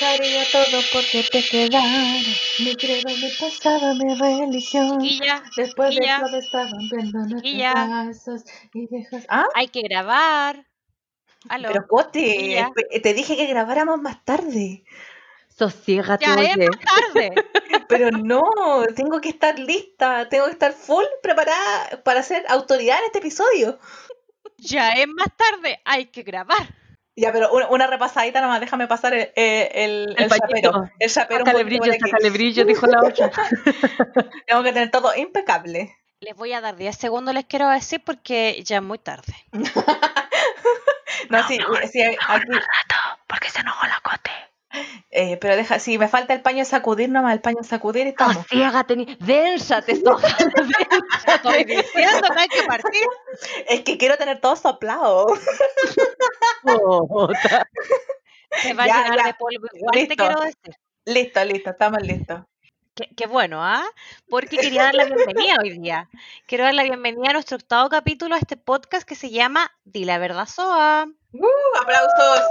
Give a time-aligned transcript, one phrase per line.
[0.00, 2.26] dejaría todo porque te quedaras.
[2.58, 5.00] Mi credo, mi pasado, mi religión.
[5.00, 7.72] Chiquilla, Después de chiquilla, todo estaban viendo nuestros chiquilla.
[7.74, 9.24] pasos y dejas.
[9.28, 9.46] ¿Ah?
[9.54, 10.66] hay que grabar.
[11.48, 11.68] Aló.
[11.68, 12.66] Pero Cote,
[13.02, 14.84] te dije que grabáramos más tarde.
[15.48, 16.68] Sosiégate, ya es oye.
[16.68, 17.34] más tarde.
[17.88, 18.42] Pero no,
[18.96, 23.78] tengo que estar lista, tengo que estar full preparada para ser autoridad en este episodio.
[24.56, 25.80] ya es más tarde.
[25.84, 26.66] Hay que grabar.
[27.16, 30.90] Ya, pero una, una repasadita nomás, déjame pasar el, eh, el, El el chapero.
[30.98, 33.30] El chapero brillo, brillo, dijo la otra.
[34.46, 35.96] Tengo que tener todo impecable.
[36.20, 39.34] Les voy a dar 10 segundos, les quiero decir, porque ya es muy tarde.
[41.30, 41.58] No, sí,
[41.90, 42.46] sí, aquí.
[43.26, 44.30] porque se enojó la cote.
[45.10, 48.06] Eh, pero deja, si me falta el paño de sacudir, nomás el paño de sacudir
[48.06, 48.36] y estamos.
[48.36, 49.16] Sosiégate, ni...
[49.20, 50.26] dénsate, Soja.
[51.26, 53.06] Estoy diciendo que hay que partir.
[53.68, 55.26] Es que quiero tener todo soplado.
[58.62, 59.26] Se va Ya, a llenar ya.
[59.26, 60.14] de polvo igual, te Listo.
[60.16, 60.74] quiero decir.
[61.06, 62.40] listo, listo, estamos listos.
[62.94, 63.82] Qué, qué bueno, ¿ah?
[64.30, 66.08] Porque quería dar la bienvenida hoy día.
[66.46, 70.04] Quiero dar la bienvenida a nuestro octavo capítulo a este podcast que se llama Di
[70.04, 71.06] la verdad, Soa.
[71.32, 71.46] ¡Uh!
[71.82, 72.44] ¡Aplausos!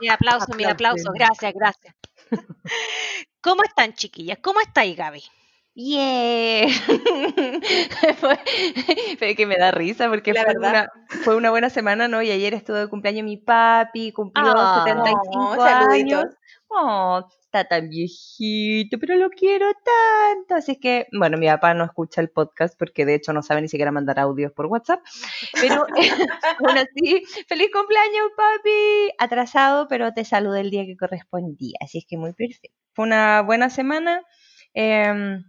[0.00, 1.10] Mi aplauso, mi aplauso.
[1.10, 1.14] Aplausos.
[1.14, 1.94] Gracias, gracias.
[3.42, 4.38] ¿Cómo están, chiquillas?
[4.42, 5.22] ¿Cómo estáis, Gaby?
[5.74, 6.70] Bien.
[8.20, 8.40] Fue-
[9.18, 10.70] Pero que me da risa porque La fue verdad.
[11.10, 12.22] una, fue una buena semana, ¿no?
[12.22, 14.82] Y ayer estuvo de cumpleaños mi papi, cumplió Ah.
[14.86, 15.92] 75 Oh, saluditos.
[16.20, 16.24] años.
[16.68, 20.54] Oh, está tan viejito, pero lo quiero tanto.
[20.54, 23.68] Así que, bueno, mi papá no escucha el podcast porque de hecho no sabe ni
[23.68, 25.00] siquiera mandar audios por WhatsApp.
[25.60, 25.84] Pero
[26.60, 29.10] aún así, feliz cumpleaños, papi.
[29.18, 31.76] Atrasado, pero te saludé el día que correspondía.
[31.80, 32.78] Así es que muy perfecto.
[32.94, 34.22] Fue una buena semana.
[34.72, 35.42] Em,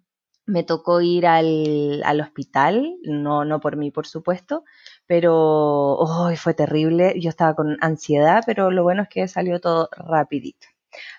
[0.47, 4.63] me tocó ir al, al hospital, no, no por mí, por supuesto,
[5.05, 7.13] pero hoy fue terrible.
[7.19, 10.70] Yo estaba con ansiedad, pero lo bueno es que salió todo rapidito.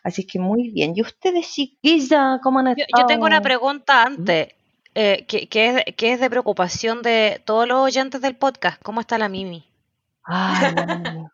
[0.03, 0.93] Así que muy bien.
[0.97, 4.49] ¿Y ustedes, chiquilla, cómo han Yo, yo tengo una pregunta antes,
[4.95, 8.81] eh, que, que es, de- que es de preocupación de todos los oyentes del podcast.
[8.83, 9.65] ¿Cómo está la Mimi?
[10.25, 11.33] Ay, no, no.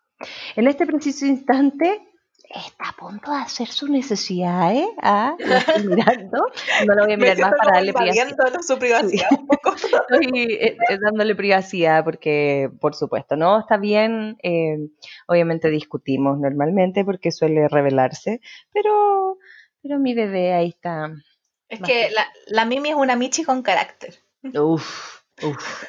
[0.55, 2.01] En este preciso instante
[2.49, 4.87] está a punto de hacer su necesidad, ¿eh?
[5.01, 5.35] Ah,
[5.85, 6.47] mirando.
[6.87, 8.61] No lo voy a mirar más para darle privacidad.
[8.61, 9.75] su privacidad un poco.
[10.09, 14.37] Estoy eh, eh, dándole privacidad porque, por supuesto, no está bien.
[14.43, 14.77] eh,
[15.27, 18.41] obviamente discutimos normalmente porque suele revelarse,
[18.73, 19.37] pero,
[19.81, 21.11] pero mi bebé ahí está.
[21.67, 24.15] Es que la, la Mimi es una Michi con carácter.
[24.41, 25.83] Uf, uf.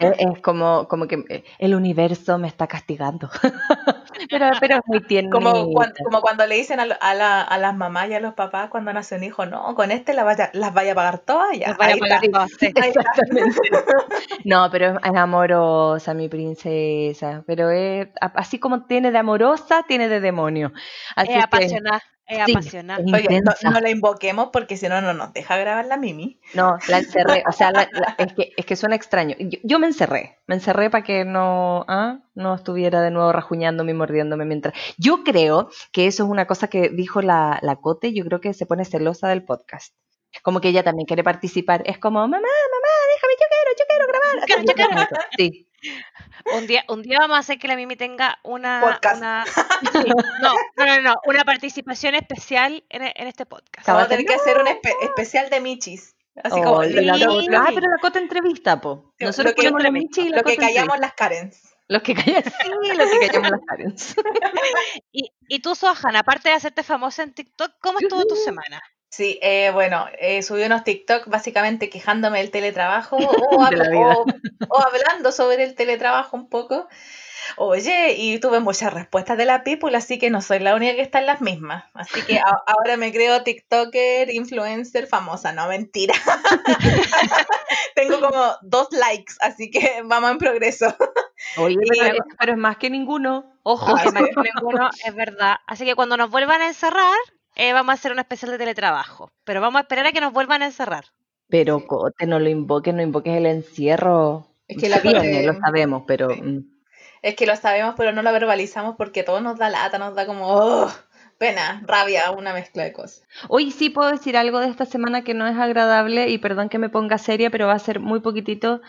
[0.00, 3.30] Es, es como, como que el universo me está castigando.
[4.30, 5.30] pero, pero es muy tierno.
[5.32, 8.34] Como, cuan- como cuando le dicen a, a la- a las mamás y a los
[8.34, 11.56] papás cuando nace un hijo, no, con este la vaya- las vaya a pagar todas.
[11.58, 12.66] Ya, van a pagar todas, sí.
[12.74, 13.58] Exactamente.
[14.44, 17.44] No, pero es, amorosa, mi princesa.
[17.46, 20.72] Pero es, así como tiene de amorosa, tiene de demonio.
[21.16, 22.52] Así Es que, apasionada, es sí,
[22.98, 26.38] es Oye, no, no la invoquemos porque si no, no nos deja grabar la Mimi.
[26.54, 27.42] No, la encerré.
[27.48, 29.34] O sea, la- la- es, que, es que suena extraño.
[29.38, 30.38] Yo, yo me encerré.
[30.46, 34.74] Me encerré para que no, ah, no estuviera de nuevo rajuñándome y mordiéndome mientras.
[34.98, 38.12] Yo creo que eso es una cosa que dijo la, la Cote.
[38.12, 39.94] Yo creo que se pone celosa del podcast.
[40.42, 41.82] Como que ella también quiere participar.
[41.86, 42.42] Es como, mamá, mamá,
[43.14, 44.46] déjame, yo quiero, yo quiero grabar.
[44.46, 45.20] Quiero, yo quiero.
[45.38, 45.67] Sí.
[46.54, 49.16] Un día, un día vamos a hacer que la Mimi tenga una, Podcast.
[49.18, 49.44] una
[49.92, 50.08] sí,
[50.42, 53.86] no, no, no, no, una participación especial en, en este podcast.
[53.86, 56.14] Vamos a tener que hacer un espe- especial de Michis.
[56.42, 59.12] Así Oh, como y lo, la- lo- lo- ah, pero la Cote entrevista, po.
[59.18, 60.80] Lo Nosotros que- ponemos la lo Michi y la lo que entrevista.
[60.80, 61.74] callamos las Karens.
[61.88, 64.16] Los que callan, sí, los que callamos las Karens.
[65.12, 68.80] Y, y tú, Sohan, aparte de hacerte famosa en TikTok, ¿cómo estuvo tu semana?
[69.10, 73.16] Sí, eh, bueno, eh, subí unos TikTok básicamente quejándome del teletrabajo
[73.50, 73.76] o, De
[74.84, 76.88] hablando sobre el teletrabajo un poco.
[77.56, 81.00] Oye, y tuve muchas respuestas de la people, así que no soy la única que
[81.00, 81.84] está en las mismas.
[81.94, 86.14] Así que a- ahora me creo TikToker, influencer, famosa, no mentira.
[87.94, 90.94] Tengo como dos likes, así que vamos en progreso.
[91.56, 93.52] Oye, Y- pero, es- pero es más que ninguno.
[93.62, 93.94] Ojo.
[93.96, 94.10] Ah, sí.
[94.12, 95.56] más que ninguno, es verdad.
[95.66, 97.16] Así que cuando nos vuelvan a encerrar,
[97.58, 99.30] eh, vamos a hacer un especial de teletrabajo.
[99.44, 101.04] Pero vamos a esperar a que nos vuelvan a encerrar.
[101.48, 104.46] Pero Cote, no lo invoques, no invoques el encierro.
[104.66, 106.58] Es que la Viene, Cote- lo sabemos, pero mm,
[107.22, 110.26] Es que lo sabemos, pero no lo verbalizamos porque todo nos da lata, nos da
[110.26, 110.90] como oh,
[111.38, 113.22] pena, rabia, una mezcla de cosas.
[113.48, 116.78] Hoy sí puedo decir algo de esta semana que no es agradable y perdón que
[116.78, 118.82] me ponga seria, pero va a ser muy poquitito.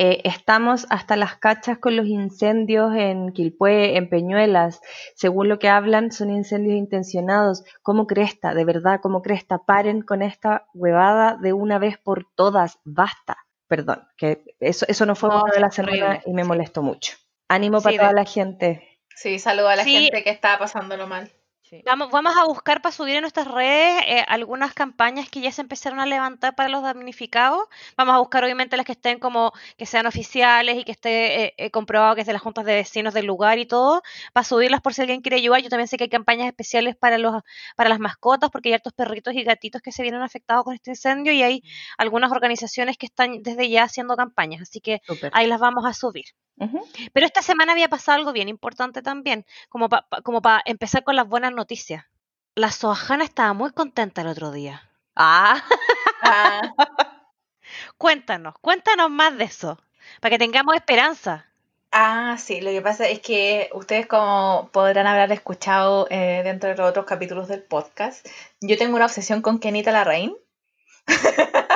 [0.00, 4.80] Eh, estamos hasta las cachas con los incendios en Quilpué, en Peñuelas.
[5.16, 7.64] Según lo que hablan, son incendios intencionados.
[7.82, 8.54] ¿Cómo cresta?
[8.54, 9.58] De verdad, ¿cómo cresta?
[9.66, 12.78] Paren con esta huevada de una vez por todas.
[12.84, 13.38] Basta.
[13.66, 17.14] Perdón, que eso, eso no fue No, bueno de la semana y me molestó mucho.
[17.48, 19.00] Ánimo Sí, para de- toda la gente.
[19.16, 19.96] Sí, saludo a la Sí.
[19.96, 21.32] gente que está pasándolo mal.
[21.68, 21.82] Sí.
[21.84, 25.60] Vamos, vamos a buscar para subir en nuestras redes eh, algunas campañas que ya se
[25.60, 27.60] empezaron a levantar para los damnificados.
[27.96, 31.54] Vamos a buscar obviamente las que estén como que sean oficiales y que esté eh,
[31.58, 34.80] eh, comprobado que es de las juntas de vecinos del lugar y todo, para subirlas
[34.80, 35.60] por si alguien quiere ayudar.
[35.60, 37.42] Yo también sé que hay campañas especiales para los
[37.76, 40.92] para las mascotas porque hay hartos perritos y gatitos que se vienen afectados con este
[40.92, 41.62] incendio y hay
[41.98, 45.30] algunas organizaciones que están desde ya haciendo campañas, así que Súper.
[45.34, 46.24] ahí las vamos a subir.
[46.60, 46.80] Ujú.
[47.12, 51.14] Pero esta semana había pasado algo bien importante también, como para como pa empezar con
[51.14, 52.04] las buenas noticias.
[52.54, 54.90] La Soajana estaba muy contenta el otro día.
[55.16, 55.62] Ah,
[56.22, 56.60] Ah,
[57.98, 59.78] Cuéntanos, cuéntanos más de eso,
[60.20, 61.46] para que tengamos esperanza.
[61.92, 66.76] ah, sí, lo que pasa es que ustedes como podrán haber escuchado eh, dentro de
[66.76, 68.26] los otros capítulos del podcast,
[68.60, 70.36] yo tengo una obsesión con Kenita Larraín.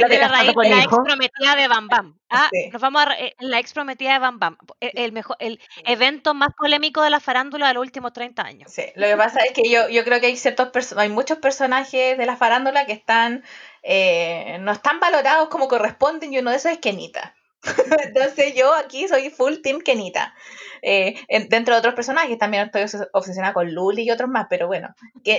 [0.00, 2.18] la de con la ex prometida de Bam Bam.
[2.28, 2.70] Ah, Sí.
[2.72, 4.58] nos vamos a eh, la ex prometida de Bam Bam.
[4.80, 8.72] El, el mejor, el evento más polémico de la farándula de los últimos 30 años.
[8.72, 12.18] Sí, lo que pasa es que yo, yo creo que hay ciertos hay muchos personajes
[12.18, 13.44] de la farándula que están
[13.84, 17.35] eh, no están valorados como corresponden y uno de esos es Kenita.
[18.04, 20.34] Entonces yo aquí soy full team Kenita.
[20.82, 24.46] Eh, en- dentro de otros personajes también estoy obses- obsesionada con Luli y otros más,
[24.48, 24.94] pero bueno,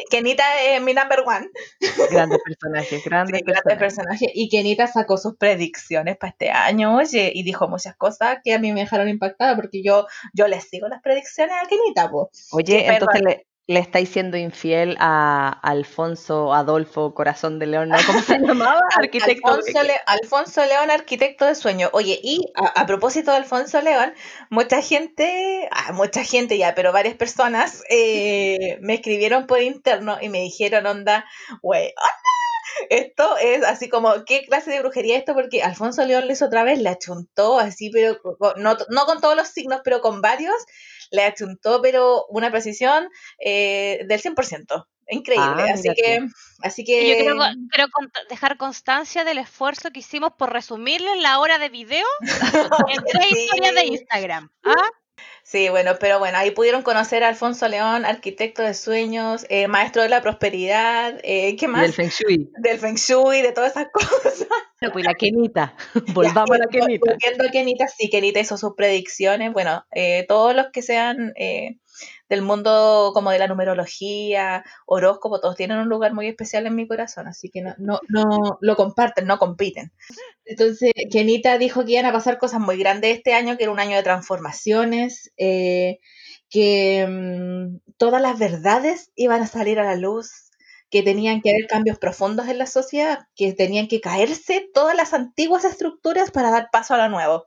[0.10, 1.50] Kenita es mi number one.
[2.12, 4.30] Grandes personajes, grandes Sí, grandes personajes.
[4.34, 8.60] Y Kenita sacó sus predicciones para este año, oye, y dijo muchas cosas que a
[8.60, 12.50] mí me dejaron impactada porque yo, yo le sigo las predicciones a Kenita, pues.
[12.52, 17.98] Oye, Sí, entonces le, le estáis siendo infiel a Alfonso Adolfo Corazón de León, ¿no?
[18.06, 18.80] ¿Cómo se llamaba?
[18.98, 19.50] Arquitecto.
[19.50, 21.90] Alfonso, Le- Alfonso León, arquitecto de sueño.
[21.92, 24.14] Oye, y a, a propósito de Alfonso León,
[24.50, 30.30] mucha gente, ah, mucha gente ya, pero varias personas eh, me escribieron por interno y
[30.30, 31.26] me dijeron, onda,
[31.62, 32.14] güey, onda,
[32.90, 35.34] esto es así como, ¿qué clase de brujería es esto?
[35.34, 38.20] Porque Alfonso León lo hizo otra vez, le achuntó así, pero
[38.58, 40.56] no con todos los signos, pero con varios,
[41.12, 43.10] le achuntó, pero una precisión
[43.40, 44.86] eh, del 100%.
[45.10, 45.64] Increíble.
[45.64, 46.28] Ah, así que,
[46.64, 47.18] así que.
[47.18, 47.36] Yo
[47.72, 47.88] creo,
[48.30, 52.06] dejar constancia del esfuerzo que hicimos por resumirle la hora de video
[52.90, 53.40] en tres Sí.
[53.40, 54.50] historias de Instagram.
[54.64, 54.90] ¿ah?
[55.50, 60.02] Sí, bueno, pero bueno, ahí pudieron conocer a Alfonso León, arquitecto de sueños, eh, maestro
[60.02, 61.84] de la prosperidad, eh, ¿qué más?
[61.84, 62.52] del Feng Shui.
[62.58, 64.46] Del Feng Shui, de todas esas cosas.
[64.92, 65.74] Pues la Kenita.
[66.14, 67.12] Volvamos a la Kenita.
[67.12, 69.54] Volviendo a Kenita, sí, Kenita hizo sus predicciones.
[69.54, 71.78] Bueno, eh, todos los que sean eh,
[72.30, 76.88] del mundo como de la numerología, horóscopo, todos tienen un lugar muy especial en mi
[76.88, 79.92] corazón, así que no, no, no lo comparten, no compiten.
[80.46, 83.80] Entonces, Kenita dijo que iban a pasar cosas muy grandes este año, que era un
[83.80, 86.00] año de transformaciones, eh,
[86.50, 90.52] que mm, todas las verdades iban a salir a la luz,
[90.90, 95.14] que tenían que haber cambios profundos en la sociedad, que tenían que caerse todas las
[95.14, 97.46] antiguas estructuras para dar paso a lo nuevo.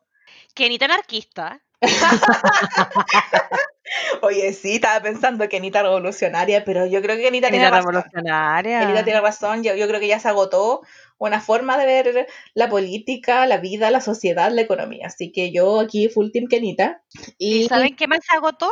[0.54, 1.62] Que ni tan anarquista.
[4.22, 7.92] Oye, sí, estaba pensando que Anita revolucionaria, pero yo creo que Anita tiene Kenita razón.
[7.94, 8.80] revolucionaria.
[8.82, 10.80] Anita tiene razón, yo, yo creo que ya se agotó
[11.18, 15.06] una forma de ver la política, la vida, la sociedad, la economía.
[15.06, 17.02] Así que yo aquí full team Kenita.
[17.36, 18.70] ¿Y Y saben qué más se agotó?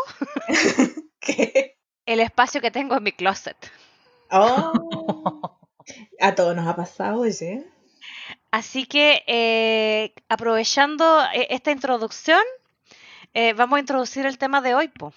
[2.07, 3.57] El espacio que tengo en mi closet.
[4.31, 5.59] oh,
[6.21, 7.65] a todos nos ha pasado, oye.
[8.51, 12.41] Así que eh, aprovechando eh, esta introducción,
[13.41, 14.89] eh, vamos a introducir el tema de hoy.
[14.89, 15.13] po.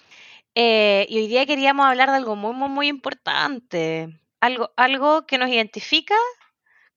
[0.54, 4.20] Eh, y hoy día queríamos hablar de algo muy, muy, muy importante.
[4.40, 6.14] Algo, algo que nos identifica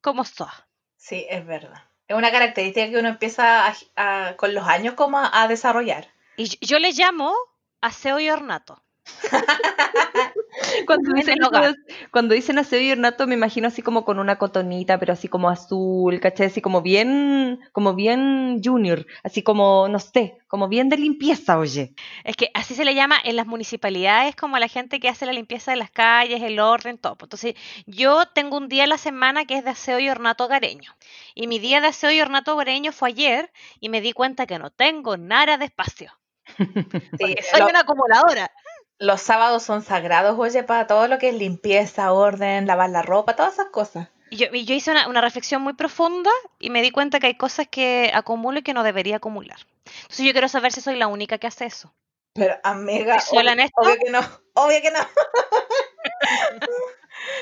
[0.01, 0.53] como SOA.
[0.97, 1.81] Sí, es verdad.
[2.07, 6.07] Es una característica que uno empieza a- a- con los años como a, a desarrollar.
[6.37, 7.33] Y yo, yo le llamo
[7.81, 8.83] aseo y ornato.
[10.87, 11.37] Cuando En dicen,
[12.11, 15.49] cuando dicen aseo y ornato, me imagino así como con una cotonita, pero así como
[15.49, 16.47] azul, ¿cachai?
[16.47, 21.93] Así como bien, como bien junior, así como, no sé, como bien de limpieza, oye.
[22.23, 25.25] Es que así se le llama en las municipalidades como a la gente que hace
[25.25, 27.17] la limpieza de las calles, el orden, todo.
[27.21, 30.95] Entonces, yo tengo un día a la semana que es de aseo y ornato hogareño.
[31.33, 34.59] Y mi día de aseo y ornato hogareño fue ayer y me di cuenta que
[34.59, 36.11] no tengo nada de espacio.
[37.17, 38.51] Sí, soy lo- una acumuladora.
[38.99, 43.35] Los sábados son sagrados, oye, para todo lo que es limpieza, orden, lavar la ropa,
[43.35, 44.07] todas esas cosas.
[44.29, 47.27] Y yo, y yo hice una, una reflexión muy profunda y me di cuenta que
[47.27, 49.59] hay cosas que acumulo y que no debería acumular.
[49.85, 51.93] Entonces yo quiero saber si soy la única que hace eso.
[52.33, 53.81] Pero, amiga, ¿Sola en obvio, esto?
[53.81, 54.19] obvio que no,
[54.55, 54.99] obvio que no.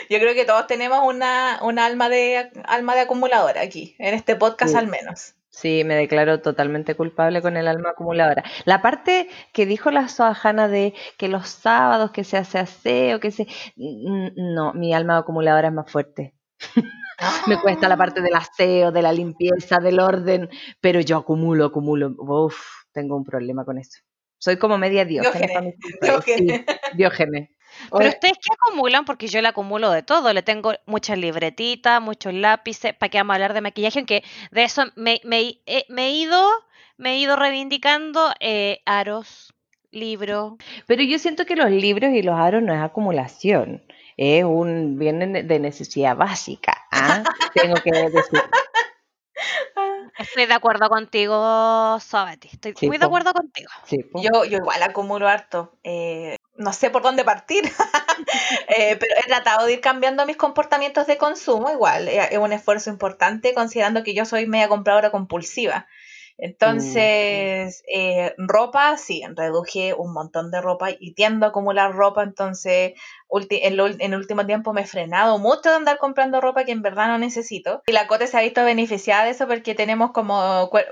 [0.09, 4.35] Yo creo que todos tenemos una, una alma de alma de acumuladora aquí, en este
[4.35, 4.77] podcast Sí.
[4.77, 5.33] al menos.
[5.55, 8.43] Sí, me declaro totalmente culpable con el alma acumuladora.
[8.65, 13.29] La parte que dijo la Soajana de que los sábados que se hace aseo, que
[13.31, 13.45] se...
[13.75, 16.33] Mm, No, mi alma acumuladora es más fuerte.
[17.47, 20.49] Me cuesta la parte del aseo, de la limpieza, del orden,
[20.81, 22.15] pero yo acumulo, acumulo.
[22.17, 22.57] Uf,
[22.91, 23.99] tengo un problema con eso.
[24.39, 25.75] Soy como media diógenes.
[26.01, 26.65] Diógenes.
[26.65, 26.65] Sí,
[26.97, 27.49] Diógenes.
[27.91, 32.33] Pero ustedes qué acumulan, porque yo le acumulo de todo, le tengo muchas libretitas, muchos
[32.33, 36.07] lápices, para que vamos a hablar de maquillaje, aunque de eso me, me- eh, me
[36.07, 36.41] he ido,
[36.97, 39.53] me he ido reivindicando eh, aros,
[39.91, 40.53] libros.
[40.87, 43.83] Pero yo siento que los libros y los aros no es acumulación,
[44.17, 46.85] es un bien de necesidad básica.
[46.91, 47.23] ¿ah?
[47.53, 48.41] Tengo que decir.
[50.17, 53.69] Estoy de acuerdo contigo, Sabati, estoy Sí, muy de acuerdo contigo.
[53.85, 53.97] Sí.
[54.15, 55.73] Yo, yo igual acumulo harto.
[55.83, 57.63] eh, no sé por dónde partir,
[58.67, 61.71] eh, pero he tratado de ir cambiando mis comportamientos de consumo.
[61.71, 65.87] Igual, eh, es un esfuerzo importante considerando que yo soy media compradora compulsiva.
[66.37, 72.23] Entonces, eh, ropa, sí, reduje un montón de ropa y tiendo a acumular ropa.
[72.23, 72.93] Entonces,
[73.49, 76.71] en, lo- en el último tiempo me he frenado mucho de andar comprando ropa que
[76.71, 77.81] en verdad no necesito.
[77.85, 80.91] Y la Cote se ha visto beneficiada de eso porque tenemos como cuer-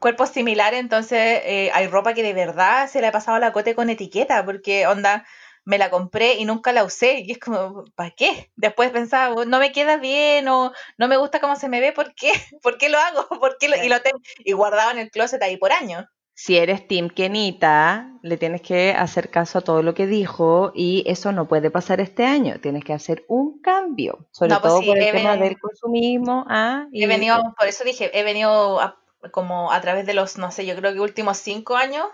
[0.00, 3.52] cuerpos similares, entonces eh, hay ropa que de verdad se le ha pasado a la
[3.52, 5.24] Cote con etiqueta, porque onda,
[5.68, 7.20] me la compré y nunca la usé.
[7.20, 8.50] Y es como, ¿para qué?
[8.56, 11.92] Después pensaba, "Oh, no me queda bien o no me gusta cómo se me ve,
[11.92, 12.32] ¿por qué?
[12.62, 13.28] ¿Por qué lo hago?
[13.40, 16.06] ¿Por qué lo-?" Y lo tengo y guardado en el closet ahí por años.
[16.34, 21.02] Si eres Team Kenita, le tienes que hacer caso a todo lo que dijo y
[21.06, 22.60] eso no puede pasar este año.
[22.60, 26.44] Tienes que hacer un cambio, sobre No, pues todo sí, por el tema del consumismo.
[26.48, 26.86] ¿ah?
[26.92, 29.00] He venido, por eso dije, he venido a-
[29.32, 32.06] como a través de los, no sé, yo creo que últimos cinco años,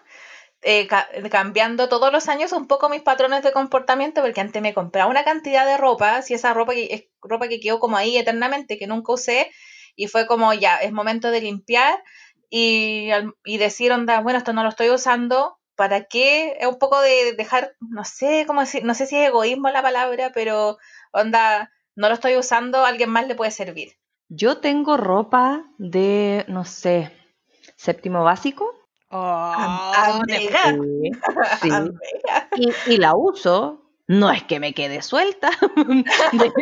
[0.64, 4.74] eh, ca- cambiando todos los años un poco mis patrones de comportamiento, porque antes me
[4.74, 8.16] compraba una cantidad de ropa, si esa ropa que, es ropa que quedó como ahí
[8.16, 9.50] eternamente, que nunca usé,
[9.96, 12.02] y fue como ya, es momento de limpiar
[12.50, 13.08] y,
[13.44, 16.56] y decir, onda, bueno, esto no lo estoy usando, ¿para qué?
[16.60, 19.82] Es un poco de dejar, no sé cómo decir, no sé si es egoísmo la
[19.82, 20.78] palabra, pero
[21.12, 23.92] onda, no lo estoy usando, alguien más le puede servir.
[24.28, 27.12] Yo tengo ropa de, no sé,
[27.76, 28.72] séptimo básico.
[30.28, 30.48] Sí,
[31.62, 31.70] sí.
[31.70, 32.48] Amiga.
[32.54, 33.80] Y, y la uso.
[34.06, 35.50] No es que me quede suelta.
[36.32, 36.52] De,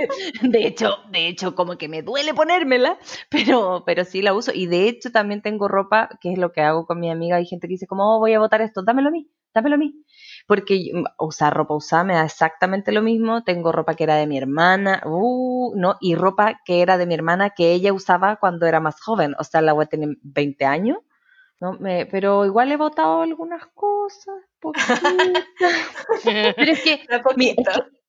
[0.42, 2.98] de hecho, de hecho, como que me duele ponérmela,
[3.30, 4.52] pero, pero sí la uso.
[4.54, 7.36] Y de hecho también tengo ropa, que es lo que hago con mi amiga.
[7.38, 8.82] Hay gente que dice, como "Oh, voy a botar esto?
[8.84, 10.04] Dámelo a mí, dámelo a mí.
[10.46, 13.42] Porque yo- usar ropa usada me da exactamente lo mismo.
[13.44, 17.14] Tengo ropa que era de mi hermana, uh, no, y ropa que era de mi
[17.14, 19.34] hermana que ella usaba cuando era más joven.
[19.38, 20.98] O sea, la voy a tener 20 años.
[21.62, 21.74] ¿No?
[21.78, 24.34] Me- pero igual he botado algunas cosas.
[26.24, 27.06] Pero es que, es que,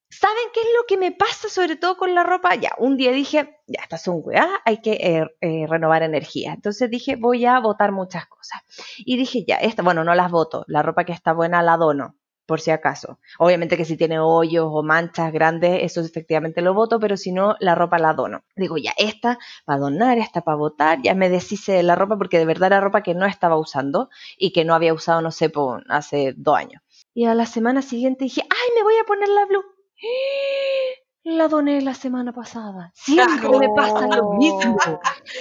[0.09, 2.55] ¿saben qué es lo que me pasa sobre todo con la ropa?
[2.55, 6.53] Ya, un día dije, ya, estas son weá, hay que eh, eh, renovar energía.
[6.53, 8.61] Entonces dije, voy a botar muchas cosas.
[8.99, 12.15] Y dije, ya, esta, bueno, no las voto, la ropa que está buena la dono,
[12.53, 13.17] por si acaso.
[13.39, 17.55] Obviamente que si tiene hoyos o manchas grandes, eso efectivamente lo voto, pero si no,
[17.59, 18.43] la ropa la dono.
[18.55, 22.37] Digo, ya, esta para donar, esta para votar, ya me deshice de la ropa porque
[22.37, 25.49] de verdad era ropa que no estaba usando y que no había usado, no sé,
[25.49, 26.83] por hace dos años.
[27.15, 29.63] Y a la semana siguiente dije, ay, me voy a poner la blue.
[31.25, 32.91] La doné la semana pasada.
[32.93, 34.77] Siempre me pasa lo mismo.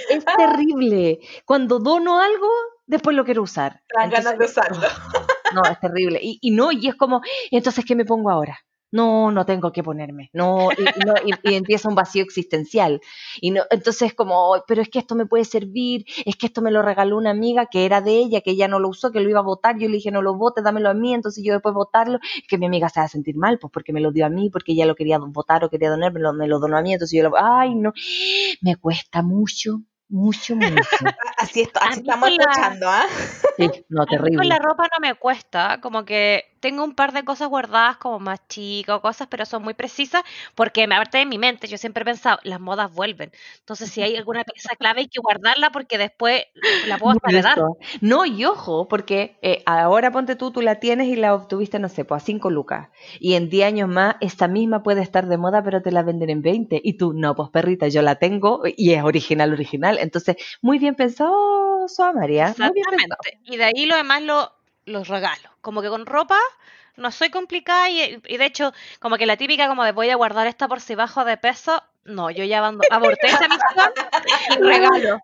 [0.09, 1.19] Es terrible.
[1.45, 2.47] Cuando dono algo,
[2.87, 3.83] después lo quiero usar.
[3.93, 4.87] Dan ganas de usarlo.
[5.53, 6.19] No, es terrible.
[6.21, 8.59] Y, y no, y es como, entonces, ¿qué me pongo ahora?
[8.91, 10.29] No, no tengo que ponerme.
[10.33, 13.01] No, y, no, y empieza un vacío existencial.
[13.41, 16.69] Y no, entonces como, pero es que esto me puede servir, es que esto me
[16.69, 19.29] lo regaló una amiga que era de ella, que ella no lo usó, que lo
[19.31, 19.79] iba a votar.
[19.79, 21.11] Yo le dije, no lo vote, dámelo a mí.
[21.15, 24.01] Entonces yo después votarlo, que mi amiga se va a sentir mal, pues porque me
[24.01, 26.47] lo dio a mí, porque ella lo quería votar o quería donar, me lo, me
[26.47, 26.93] lo donó a mí.
[26.93, 27.93] Entonces yo lo, ay, no,
[28.61, 30.89] me cuesta mucho, mucho, mucho.
[31.37, 33.05] Así, esto, así estamos la- escuchando, ¿ah?
[33.57, 34.47] Sí, no, A mí con terrible.
[34.47, 38.39] la ropa no me cuesta, como que tengo un par de cosas guardadas como más
[38.47, 40.23] chicas o cosas, pero son muy precisas
[40.55, 43.31] porque me aparte de mi mente, yo siempre he pensado, las modas vuelven.
[43.59, 46.43] Entonces, si hay alguna pieza clave hay que guardarla porque después
[46.87, 47.77] la puedo eso.
[48.01, 51.89] No, y ojo, porque eh, ahora ponte tú, tú la tienes y la obtuviste, no
[51.89, 52.89] sé, pues a 5 lucas.
[53.19, 56.29] Y en 10 años más, esta misma puede estar de moda, pero te la venden
[56.29, 56.79] en 20.
[56.83, 59.92] Y tú, no, pues perrita, yo la tengo y es original, original.
[59.99, 62.53] Entonces, muy bien pensado, María.
[63.43, 64.53] Y de ahí lo demás lo,
[64.85, 65.49] los regalo.
[65.61, 66.37] Como que con ropa
[66.95, 70.15] no soy complicada y, y de hecho, como que la típica como de voy a
[70.15, 73.91] guardar esta por si bajo de peso, no, yo ya abando- aborté esa misión
[74.59, 75.19] y regalo.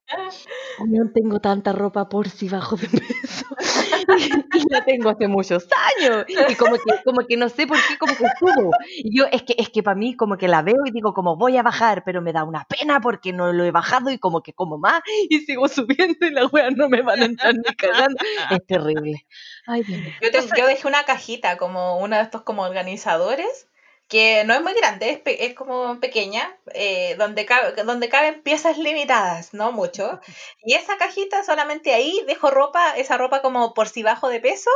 [0.88, 3.46] No tengo tanta ropa por si bajo de peso.
[4.54, 5.68] y la tengo hace muchos
[6.00, 6.26] años.
[6.28, 8.72] Y como que, como que no sé por qué, como que subo.
[8.98, 11.36] Y yo, es que, es que para mí, como que la veo y digo, como
[11.36, 14.42] voy a bajar, pero me da una pena porque no lo he bajado y como
[14.42, 17.76] que como más y sigo subiendo y las weas no me van a entrar ni
[17.76, 18.18] cagando.
[18.52, 19.26] Es terrible.
[19.68, 20.00] Ay, Dios.
[20.22, 23.69] Yo, te- yo dejé una cajita como uno de estos como organizadores
[24.10, 28.42] que no es muy grande, es, pe- es como pequeña, eh, donde, cabe- donde caben
[28.42, 30.20] piezas limitadas, no mucho.
[30.66, 34.70] Y esa cajita solamente ahí dejo ropa, esa ropa como por si bajo de peso,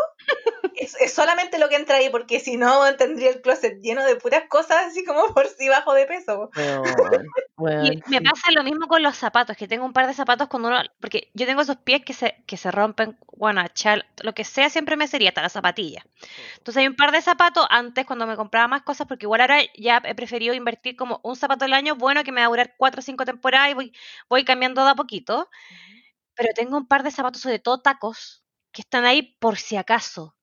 [0.76, 4.16] es, es solamente lo que entra ahí, porque si no tendría el closet lleno de
[4.16, 6.50] puras cosas así como por si bajo de peso.
[7.86, 10.70] Y me pasa lo mismo con los zapatos, que tengo un par de zapatos cuando
[10.70, 14.44] uno, porque yo tengo esos pies que se, que se rompen, bueno, chal, lo que
[14.44, 16.06] sea siempre me sería hasta la zapatilla.
[16.58, 19.60] Entonces hay un par de zapatos antes cuando me compraba más cosas, porque igual ahora
[19.76, 22.76] ya he preferido invertir como un zapato al año, bueno, que me va a durar
[22.78, 23.94] cuatro o cinco temporadas y voy,
[24.30, 25.50] voy cambiando de a poquito.
[26.36, 30.36] Pero tengo un par de zapatos, sobre todo tacos, que están ahí por si acaso.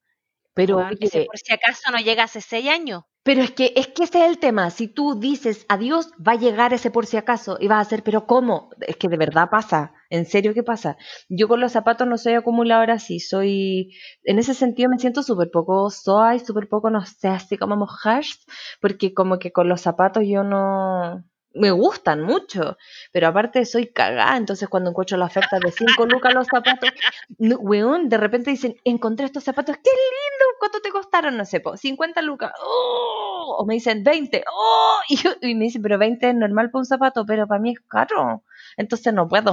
[0.54, 3.04] Pero, ese por si acaso no llega hace seis años.
[3.22, 4.70] pero es que, es que ese es el tema.
[4.70, 8.02] Si tú dices adiós, va a llegar ese por si acaso y vas a hacer,
[8.02, 8.70] pero ¿cómo?
[8.80, 9.92] Es que de verdad pasa.
[10.10, 10.96] En serio, ¿qué pasa?
[11.28, 13.94] Yo con los zapatos no soy acumuladora, sí, soy.
[14.24, 18.32] En ese sentido me siento súper poco soy, súper poco, no sé, así como mojash,
[18.80, 21.24] porque como que con los zapatos yo no.
[21.52, 22.76] Me gustan mucho,
[23.12, 26.90] pero aparte soy cagada, entonces cuando encuentro la oferta de 5 lucas los zapatos,
[27.38, 31.36] weón, de repente dicen, encontré estos zapatos, qué lindo, ¿cuánto te costaron?
[31.36, 33.56] No sé, po, 50 lucas, ¡oh!
[33.58, 34.98] o me dicen 20, ¡oh!
[35.08, 37.72] y, yo- y me dicen, pero 20 es normal para un zapato, pero para mí
[37.72, 38.44] es caro,
[38.76, 39.52] entonces no puedo,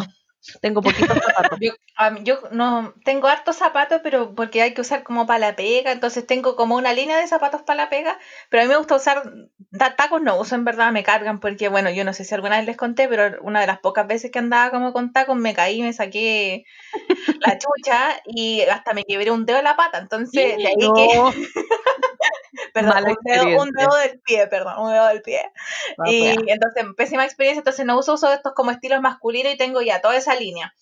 [0.62, 1.60] tengo poquitos zapatos.
[2.24, 6.26] Yo, no tengo hartos zapatos, pero porque hay que usar como para la pega, entonces
[6.26, 8.18] tengo como una línea de zapatos para la pega,
[8.50, 9.24] pero a mí me gusta usar,
[9.96, 12.66] tacos no uso, en verdad me cargan, porque bueno, yo no sé si alguna vez
[12.66, 15.82] les conté, pero una de las pocas veces que andaba como con tacos me caí,
[15.82, 16.66] me saqué
[17.40, 21.22] la chucha y hasta me quebré un dedo de la pata, entonces de ahí que,
[22.74, 23.72] perdón, un dedo, un experiencia.
[23.78, 25.42] dedo del pie, perdón, un dedo del pie.
[25.98, 26.36] no, Y wea.
[26.48, 30.18] entonces, pésima experiencia, entonces no uso, uso estos como estilos masculinos y tengo ya toda
[30.18, 30.74] esa línea.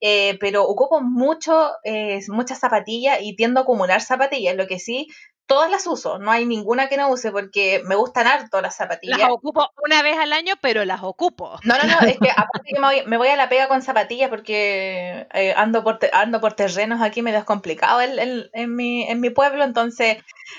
[0.00, 5.08] Eh, pero ocupo mucho, eh, muchas zapatillas y tiendo a acumular zapatillas, lo que sí,
[5.48, 9.18] todas las uso, no hay ninguna que no use porque me gustan harto las zapatillas.
[9.18, 11.58] Las ocupo una vez al año, pero las ocupo.
[11.64, 13.82] No, no, no, es que aparte que me voy, me voy a la pega con
[13.82, 18.76] zapatillas porque eh, ando, por te- ando por terrenos aquí medio complicado en, en- en
[18.76, 20.18] mi, en mi pueblo, entonces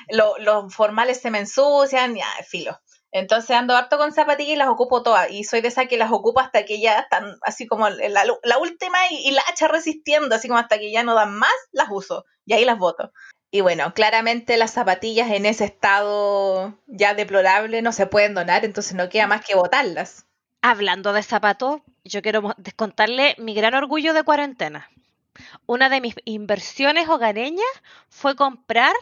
[0.10, 2.78] lo- los formales se me ensucian, ya, filo.
[3.12, 5.32] Entonces ando harto con zapatillas y las ocupo todas.
[5.32, 8.58] Y soy de esas que las ocupo hasta que ya están así como la, la
[8.60, 11.88] última y, y la hacha resistiendo, así como hasta que ya no dan más, las
[11.90, 12.26] uso.
[12.46, 13.12] Y ahí las boto.
[13.52, 18.94] Y bueno, claramente las zapatillas en ese estado ya deplorable no se pueden donar, entonces
[18.94, 20.26] no queda más que botarlas.
[20.62, 24.90] Hablando de zapatos, yo quiero mo- contarle mi gran orgullo de cuarentena.
[25.66, 27.66] Una de mis inversiones hogareñas
[28.10, 28.94] fue comprar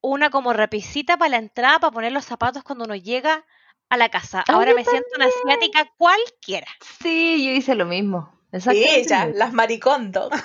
[0.00, 3.44] una como repisita para la entrada para poner los zapatos cuando uno llega
[3.90, 4.44] a la casa.
[4.48, 6.68] Ah, Ahora me siento una asiática cualquiera.
[7.02, 8.32] Sí, yo hice lo mismo.
[8.70, 10.30] Sí, ella, las maricondos.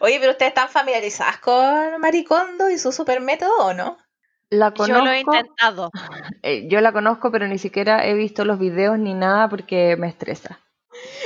[0.00, 3.98] Oye, pero ustedes están familiarizadas con Maricondo y su super método o no?
[4.50, 5.90] La conozco, Yo lo he intentado.
[6.42, 10.08] eh, yo la conozco, pero ni siquiera he visto los videos ni nada porque me
[10.08, 10.60] estresa.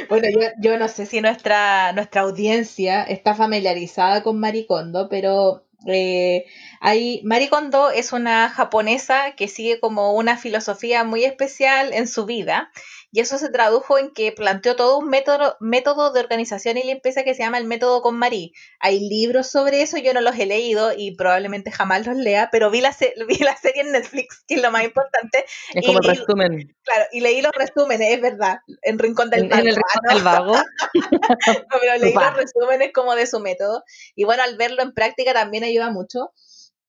[0.09, 6.47] Bueno, yo, yo no sé si nuestra, nuestra audiencia está familiarizada con Maricondo, pero eh,
[6.81, 12.71] hay, Maricondo es una japonesa que sigue como una filosofía muy especial en su vida.
[13.11, 17.25] Y eso se tradujo en que planteó todo un método, método de organización y limpieza
[17.25, 18.53] que se llama el método con Marí.
[18.81, 22.71] Hay libros sobre eso, yo no los he leído y probablemente jamás los lea, pero
[22.71, 22.94] vi la,
[23.29, 25.44] vi la serie en Netflix, que es lo más importante,
[25.75, 26.77] Es Y como el resumen.
[26.85, 29.77] claro, y leí los resúmenes, es verdad, en Rincón del En, en el Vago.
[29.77, 30.55] rincón Ah, del vago.
[30.55, 30.62] no,
[31.81, 33.85] pero leí los resúmenes como de su método.
[34.14, 36.33] Y bueno, al verlo en práctica también ayuda mucho.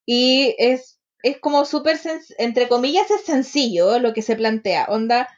[0.06, 2.00] Y es, es como súper,
[2.38, 4.86] entre comillas, es sencillo lo que se plantea.
[4.90, 5.30] Onda,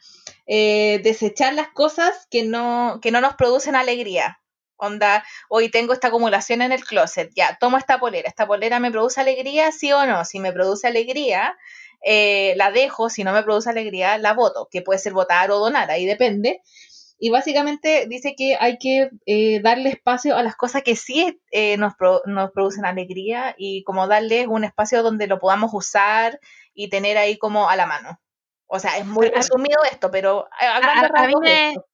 [0.46, 4.38] eh, desechar las cosas que no, que no nos producen alegría.
[4.76, 8.28] Onda, hoy tengo esta acumulación en el closet, ya, tomo esta polera.
[8.28, 10.24] ¿Esta polera me produce alegría, sí o no?
[10.24, 11.56] Si me produce alegría,
[12.04, 13.08] eh, la dejo.
[13.08, 16.60] Si no me produce alegría, la voto, que puede ser votar o donar, ahí depende.
[17.18, 21.76] Y básicamente dice que hay que eh, darle espacio a las cosas que sí eh,
[21.76, 26.40] nos, pro- nos producen alegría y como darle un espacio donde lo podamos usar
[26.74, 28.18] y tener ahí como a la mano.
[28.74, 31.86] O sea, es muy resumido esto, pero a, a A, a- mí me, esto.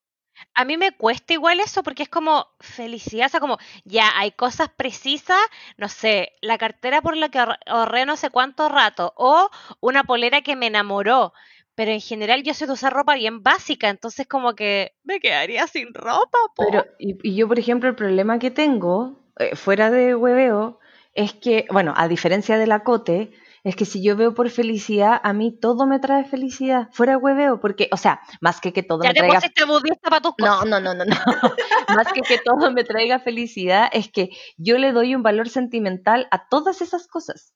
[0.54, 4.32] a mí me cuesta igual eso porque es como felicidad, o sea, como ya hay
[4.32, 5.40] cosas precisas,
[5.76, 10.04] no sé, la cartera por la que ahor- ahorré no sé cuánto rato o una
[10.04, 11.32] polera que me enamoró,
[11.74, 15.66] pero en general yo soy de usar ropa bien básica, entonces como que me quedaría
[15.66, 16.64] sin ropa, po.
[16.64, 20.78] Pero, y, y yo, por ejemplo, el problema que tengo, eh, fuera de hueveo,
[21.14, 23.32] es que, bueno, a diferencia de la cote,
[23.64, 27.60] es que si yo veo por felicidad, a mí todo me trae felicidad, fuera hueveo,
[27.60, 30.46] porque, o sea, más que que todo ya me traiga pusiste budista para tus No,
[30.46, 30.68] cosas.
[30.68, 31.16] no, no, no, no.
[31.96, 36.28] Más que que todo me traiga felicidad, es que yo le doy un valor sentimental
[36.30, 37.54] a todas esas cosas.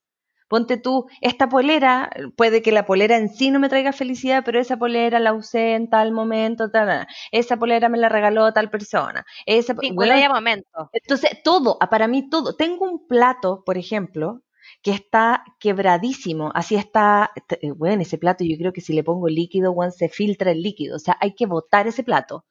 [0.49, 4.61] Ponte tú, esta polera, puede que la polera en sí no me traiga felicidad, pero
[4.61, 9.25] esa polera la usé en tal momento, tal, esa polera me la regaló tal persona.
[9.47, 10.91] Esa, bueno, momento.
[10.93, 12.55] Entonces, todo, ah, para mí todo.
[12.55, 14.43] Tengo un plato, por ejemplo,
[14.83, 17.31] que está quebradísimo, así está,
[17.77, 20.63] bueno, eh, ese plato yo creo que si le pongo líquido, bueno, se filtra el
[20.63, 22.45] líquido, o sea, hay que botar ese plato.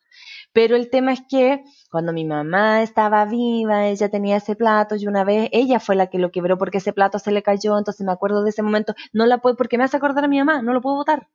[0.54, 5.08] Pero el tema es que cuando mi mamá estaba viva, ella tenía ese plato y
[5.08, 8.06] una vez ella fue la que lo quebró porque ese plato se le cayó, entonces
[8.06, 10.62] me acuerdo de ese momento, no la puedo, porque me hace acordar a mi mamá,
[10.62, 11.28] no lo puedo botar.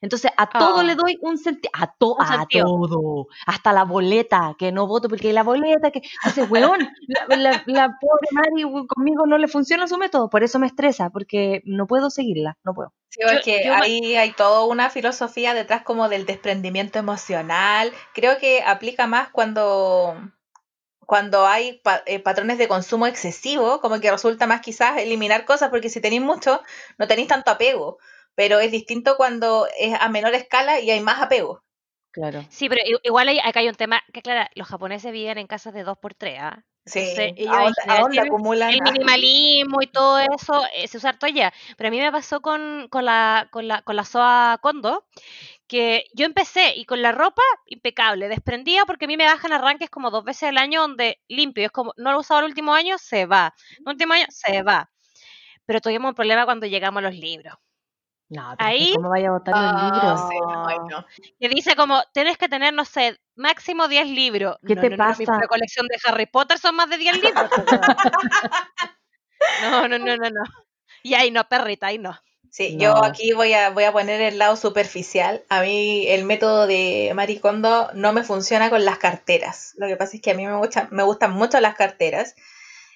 [0.00, 0.96] Entonces a todo le ah.
[0.96, 5.42] doy un sentido, a, to a todo, hasta la boleta, que no voto, porque la
[5.42, 6.88] boleta, que, dice, weón,
[7.28, 11.62] la, la, pobre Mari conmigo no le funciona su método, por eso me estresa, porque
[11.64, 12.92] no puedo seguirla, no puedo.
[13.08, 19.06] Sí, porque ahí hay toda una filosofía detrás como del desprendimiento emocional, creo que aplica
[19.06, 20.16] más cuando
[21.08, 25.88] cuando hay eh, patrones de consumo excesivo, como que resulta más quizás eliminar cosas, porque
[25.88, 26.60] si tenéis mucho,
[26.98, 27.96] no tenéis tanto apego
[28.38, 31.64] pero es distinto cuando es a menor escala y hay más apego.
[32.12, 32.44] Claro.
[32.50, 35.74] Sí, pero igual hay, acá hay un tema que, claro, los japoneses viven en casas
[35.74, 36.64] de dos por tres, ¿ah?
[36.86, 37.72] Sí, ellos
[38.16, 38.70] acumulan.
[38.70, 41.52] El minimalismo y todo eso es usar toalla.
[41.76, 45.04] Pero a mí me pasó con, con, la, con, la, con la SOA Kondo,
[45.66, 49.90] que yo empecé y con la ropa impecable, desprendía porque a mí me bajan arranques
[49.90, 52.72] como dos veces al año donde limpio, es como, no lo he usado el último
[52.72, 53.52] año, se va.
[53.80, 54.88] El último año, se va.
[55.66, 57.58] Pero tuvimos un problema cuando llegamos a los libros.
[58.30, 61.04] No, Ahí, ¿cómo vaya a votar los ah, libros?
[61.40, 64.58] Que dice como, tienes que tener, no sé, máximo 10 libros.
[64.66, 65.18] ¿Qué te pasa?
[65.18, 67.50] mi colección de Harry Potter son más de 10 libros.
[69.62, 70.42] no, no, no, no, no.
[71.02, 72.18] Y ahí no, perrita, ahí no.
[72.50, 75.44] Sí, yo aquí voy a, voy a poner el lado superficial.
[75.48, 79.74] A mí el método de Maricondo no me funciona con las carteras.
[79.76, 80.54] Lo que pasa es que a mí me,
[80.90, 82.34] me gustan mucho las carteras.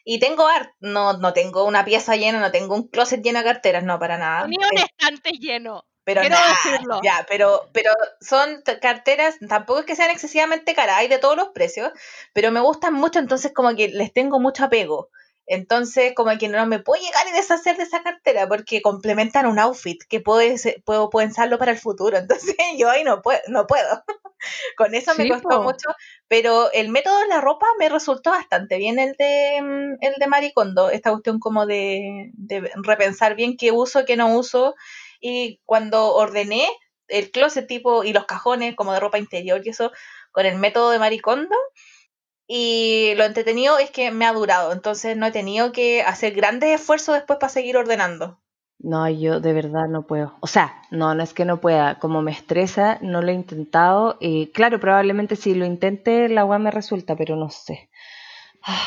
[0.05, 3.45] Y tengo art, no, no tengo una pieza llena, no tengo un closet lleno de
[3.45, 4.47] carteras, no, para nada.
[4.49, 5.85] Ni un estante lleno.
[6.05, 7.01] Pero Quiero decirlo.
[7.05, 11.49] Ya, pero, pero son carteras, tampoco es que sean excesivamente caras, hay de todos los
[11.51, 11.93] precios,
[12.33, 15.11] pero me gustan mucho, entonces como que les tengo mucho apego.
[15.47, 19.59] Entonces, como que no me puedo llegar y deshacer de esa cartera porque complementan un
[19.59, 20.41] outfit que puedo,
[20.85, 22.17] puedo pensarlo para el futuro.
[22.19, 23.41] Entonces, yo ahí no puedo.
[23.49, 24.05] No puedo.
[24.77, 25.89] Con eso me costó mucho,
[26.29, 30.27] pero el método de la ropa me resultó bastante bien el de, mm, el de
[30.27, 30.91] Maricondo.
[30.91, 34.75] Esta cuestión como de, de repensar bien qué uso, qué no uso.
[35.21, 36.69] Y cuando ordené
[37.09, 39.93] el closet tipo y los cajones como de ropa interior y eso
[40.33, 41.57] con el método de Maricondo,
[42.47, 46.79] y lo entretenido es que me ha durado, entonces no he tenido que hacer grandes
[46.79, 48.42] esfuerzos después para seguir ordenando.
[48.83, 50.37] No, yo de verdad no puedo.
[50.41, 52.01] O sea, no, no es que no pueda.
[52.01, 54.17] Como me estresa, no lo he intentado.
[54.21, 57.91] Y claro, probablemente si lo intente, la agua me resulta, pero no sé.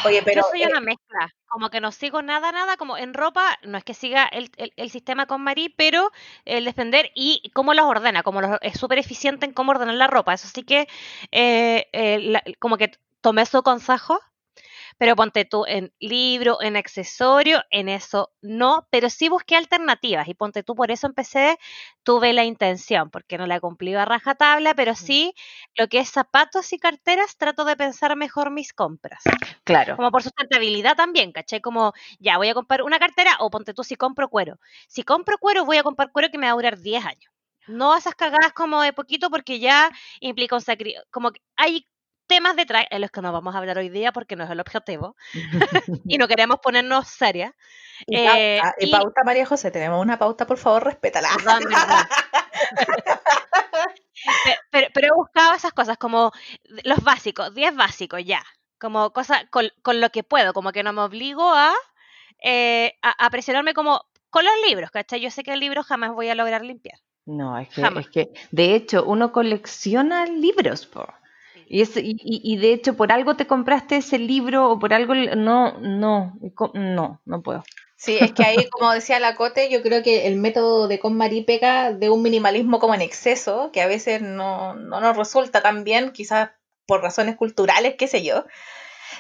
[0.06, 0.42] Oye, pero.
[0.42, 1.34] Yo soy una mezcla.
[1.48, 2.76] Como que no sigo nada, nada.
[2.76, 4.50] Como en ropa, no es que siga el,
[4.90, 6.12] sistema con Marí, pero
[6.44, 8.22] el defender y cómo los ordena.
[8.22, 10.34] Como es súper eficiente en cómo ordenar la ropa.
[10.34, 10.90] Eso sí que,
[11.32, 14.20] eh, eh, como que tomé su consejo,
[14.98, 20.34] pero ponte tú en libro, en accesorio, en eso no, pero sí busqué alternativas y
[20.34, 21.58] ponte tú, por eso empecé,
[22.04, 25.34] tuve la intención, porque no la he cumplido a rajatabla, pero sí
[25.76, 29.24] lo que es zapatos y carteras, trato de pensar mejor mis compras.
[29.64, 29.96] Claro.
[29.96, 31.62] Como por sustentabilidad también, ¿caché?
[31.62, 34.60] Como, ya, voy a comprar una cartera o ponte tú si compro cuero.
[34.88, 37.32] Si compro cuero, voy a comprar cuero que me va a durar 10 años.
[37.68, 41.88] No esas cagadas como de poquito porque ya implica un sacrificio, como que hay
[42.36, 44.60] temas detrás en los que no vamos a hablar hoy día porque no es el
[44.60, 45.16] objetivo
[46.06, 47.54] y no queremos ponernos serias.
[48.08, 51.30] Y, eh, pauta, María José, tenemos una pauta, por favor, respétala.
[54.70, 56.34] pero, pero, he buscado esas cosas como
[56.84, 58.44] los básicos, 10 básicos ya,
[58.82, 59.72] como cosas con,
[60.02, 61.74] lo que puedo, como que no me obligo a,
[62.44, 65.22] eh, a, presionarme como con los libros, ¿cachai?
[65.22, 67.00] Yo sé que el libro jamás voy a lograr limpiar.
[67.26, 71.14] No, es que, es que de hecho uno colecciona libros, por
[71.68, 76.38] y, y, de hecho, por algo te compraste ese libro o por algo, no, no,
[76.74, 77.64] no, no puedo.
[77.98, 81.18] Sí, es que ahí, como decía la Cote, yo creo que el método de con
[81.48, 85.84] pega de un minimalismo como en exceso, que a veces no, no nos resulta tan
[85.84, 86.52] bien, quizás
[86.86, 88.46] por razones culturales, qué sé yo.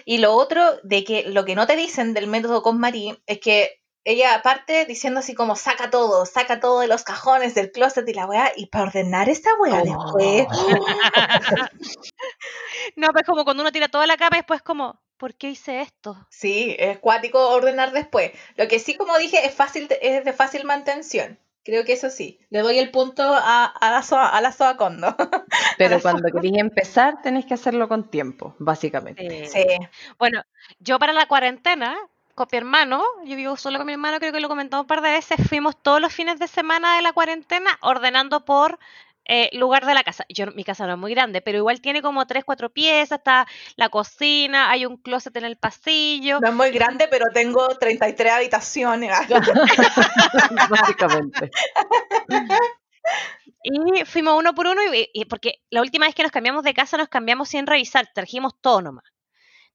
[0.03, 3.39] Y lo otro, de que lo que no te dicen del método con Marí es
[3.39, 8.07] que ella aparte diciendo así como saca todo, saca todo de los cajones del closet
[8.07, 10.47] y la weá, y para ordenar esta weá después.
[12.95, 15.81] no, pues como cuando uno tira toda la cama y después como, ¿por qué hice
[15.81, 16.27] esto?
[16.29, 18.31] Sí, es cuático ordenar después.
[18.57, 21.39] Lo que sí, como dije, es fácil, es de fácil mantención.
[21.63, 22.39] Creo que eso sí.
[22.51, 25.15] Le doy el punto a, a la, soa, a la soa condo.
[25.79, 29.47] Pero cuando queréis empezar, tenéis que hacerlo con tiempo, básicamente.
[29.47, 29.65] Sí.
[30.19, 30.43] Bueno,
[30.77, 31.97] yo para la cuarentena
[32.35, 35.01] con mi hermano, yo vivo solo con mi hermano, creo que lo comentamos un par
[35.01, 38.77] de veces, fuimos todos los fines de semana de la cuarentena ordenando por
[39.23, 40.25] eh, lugar de la casa.
[40.29, 43.47] Yo, mi casa no es muy grande, pero igual tiene como tres, cuatro piezas, está
[43.77, 46.39] la cocina, hay un closet en el pasillo.
[46.41, 49.17] No es muy grande, pero tengo 33 habitaciones.
[50.69, 51.49] Básicamente.
[53.63, 56.73] Y fuimos uno por uno, y, y porque la última vez que nos cambiamos de
[56.73, 59.14] casa nos cambiamos sin revisar, trajimos todo nomás.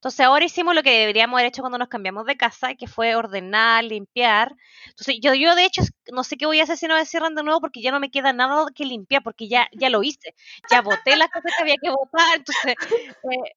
[0.00, 3.14] Entonces ahora hicimos lo que deberíamos haber hecho cuando nos cambiamos de casa, que fue
[3.14, 4.56] ordenar, limpiar.
[4.88, 7.34] Entonces yo, yo de hecho no sé qué voy a hacer si no me cierran
[7.34, 10.34] de nuevo porque ya no me queda nada que limpiar porque ya, ya lo hice.
[10.70, 12.36] Ya boté las cosas que había que botar.
[12.36, 12.76] Entonces,
[13.24, 13.52] eh,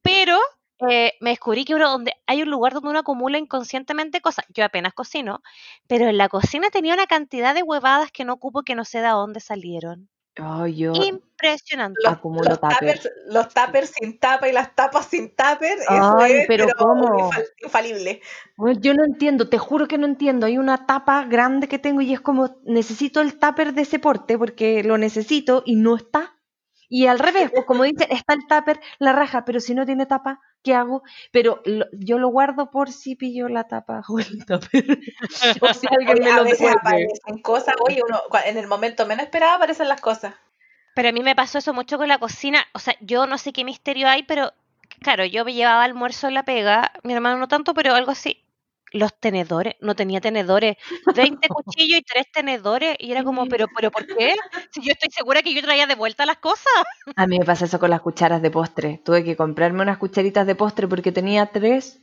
[0.00, 0.38] pero
[0.88, 4.46] eh, me descubrí que uno, donde hay un lugar donde uno acumula inconscientemente cosas.
[4.48, 5.42] Yo apenas cocino,
[5.86, 9.02] pero en la cocina tenía una cantidad de huevadas que no ocupo que no sé
[9.02, 10.08] de dónde salieron.
[10.38, 12.00] Ay, yo Impresionante.
[12.02, 12.78] Los, acumulo los tupper.
[12.78, 17.30] tuppers, los tuppers sin tapa y las tapas sin tupper, eso es pero ¿cómo?
[17.30, 18.20] infal- infalible.
[18.80, 20.46] Yo no entiendo, te juro que no entiendo.
[20.46, 24.36] Hay una tapa grande que tengo y es como, necesito el tupper de ese porte
[24.36, 26.34] porque lo necesito y no está.
[26.88, 30.06] Y al revés, pues como dice, está el tupper, la raja, pero si no tiene
[30.06, 31.02] tapa, ¿qué hago?
[31.32, 34.84] Pero lo- yo lo guardo por si pillo la tapa o el tupper.
[35.62, 36.78] o si alguien me a lo veces devuelve.
[36.80, 40.34] aparecen cosas, oye, uno, en el momento menos esperado aparecen las cosas.
[40.94, 42.66] Pero a mí me pasó eso mucho con la cocina.
[42.74, 44.52] O sea, yo no sé qué misterio hay, pero
[45.00, 48.42] claro, yo me llevaba almuerzo en la pega, mi hermano no tanto, pero algo así.
[48.92, 50.76] Los tenedores, no tenía tenedores,
[51.14, 54.34] 20 cuchillos y 3 tenedores, y era como, pero, pero ¿por qué?
[54.72, 56.66] Si yo estoy segura que yo traía de vuelta las cosas.
[57.16, 59.00] A mí me pasa eso con las cucharas de postre.
[59.04, 62.02] Tuve que comprarme unas cucharitas de postre porque tenía tres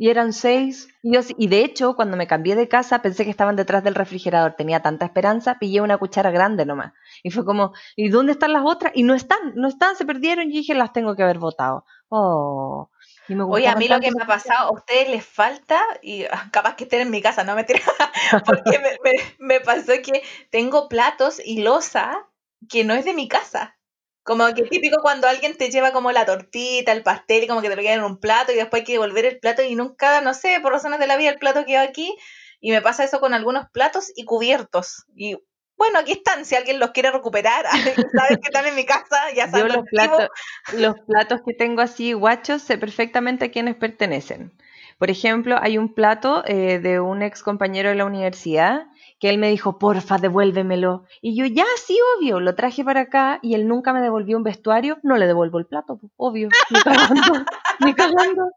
[0.00, 0.88] y eran seis.
[1.02, 3.94] Y, yo y de hecho, cuando me cambié de casa, pensé que estaban detrás del
[3.94, 4.54] refrigerador.
[4.56, 6.94] Tenía tanta esperanza, pillé una cuchara grande nomás.
[7.22, 8.92] Y fue como, ¿y dónde están las otras?
[8.94, 10.48] Y no están, no están, se perdieron.
[10.48, 11.84] Y dije, las tengo que haber botado.
[12.08, 12.88] Oh.
[13.30, 16.24] Y me Oye, a mí lo que me ha pasado, a ustedes les falta, y
[16.32, 17.64] ah, capaz que estén en mi casa, no me
[18.44, 22.26] porque me, me- me pasó que tengo platos y losa
[22.68, 23.76] que no es de mi casa.
[24.24, 27.68] Como que típico cuando alguien te lleva como la tortita, el pastel, y como que
[27.70, 30.20] te lo quedan en un plato y después hay que devolver el plato y nunca,
[30.20, 32.16] no sé, por razones de la vida el plato quedó aquí.
[32.60, 35.04] Y me pasa eso con algunos platos y cubiertos.
[35.16, 35.36] Y
[35.80, 37.64] bueno, aquí están, si alguien los quiere recuperar,
[38.12, 40.28] saben que están en mi casa, ya Yo saben los los platos,
[40.74, 44.52] los platos que tengo así guachos sé perfectamente a quiénes pertenecen.
[44.98, 48.88] Por ejemplo, hay un plato eh, de un ex compañero de la universidad
[49.18, 51.04] que él me dijo, porfa, devuélvemelo.
[51.22, 54.42] Y yo, ya, sí, obvio, lo traje para acá y él nunca me devolvió un
[54.42, 57.44] vestuario, no le devuelvo el plato, obvio, ni cagando,
[57.80, 58.50] ni cagando,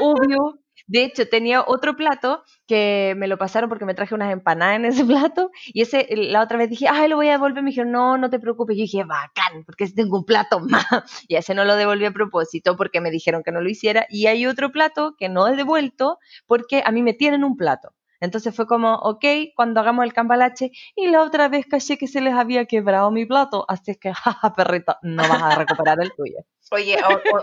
[0.00, 0.58] obvio.
[0.88, 4.84] De hecho, tenía otro plato que me lo pasaron porque me traje unas empanadas en
[4.86, 7.62] ese plato y ese la otra vez dije, ay, lo voy a devolver.
[7.62, 8.76] Me dijeron, no, no te preocupes.
[8.76, 10.86] Yo dije, bacán, porque tengo un plato más.
[11.28, 14.06] Y ese no lo devolví a propósito porque me dijeron que no lo hiciera.
[14.08, 17.90] Y hay otro plato que no he devuelto porque a mí me tienen un plato.
[18.20, 22.20] Entonces fue como, ok, cuando hagamos el cambalache, y la otra vez caché que se
[22.20, 26.12] les había quebrado mi plato, así es que, jaja, perrito, no vas a recuperar el
[26.14, 26.38] tuyo.
[26.70, 26.98] Oye,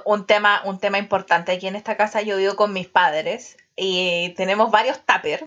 [0.06, 4.34] un tema, un tema importante aquí en esta casa, yo vivo con mis padres y
[4.36, 5.46] tenemos varios tuppers.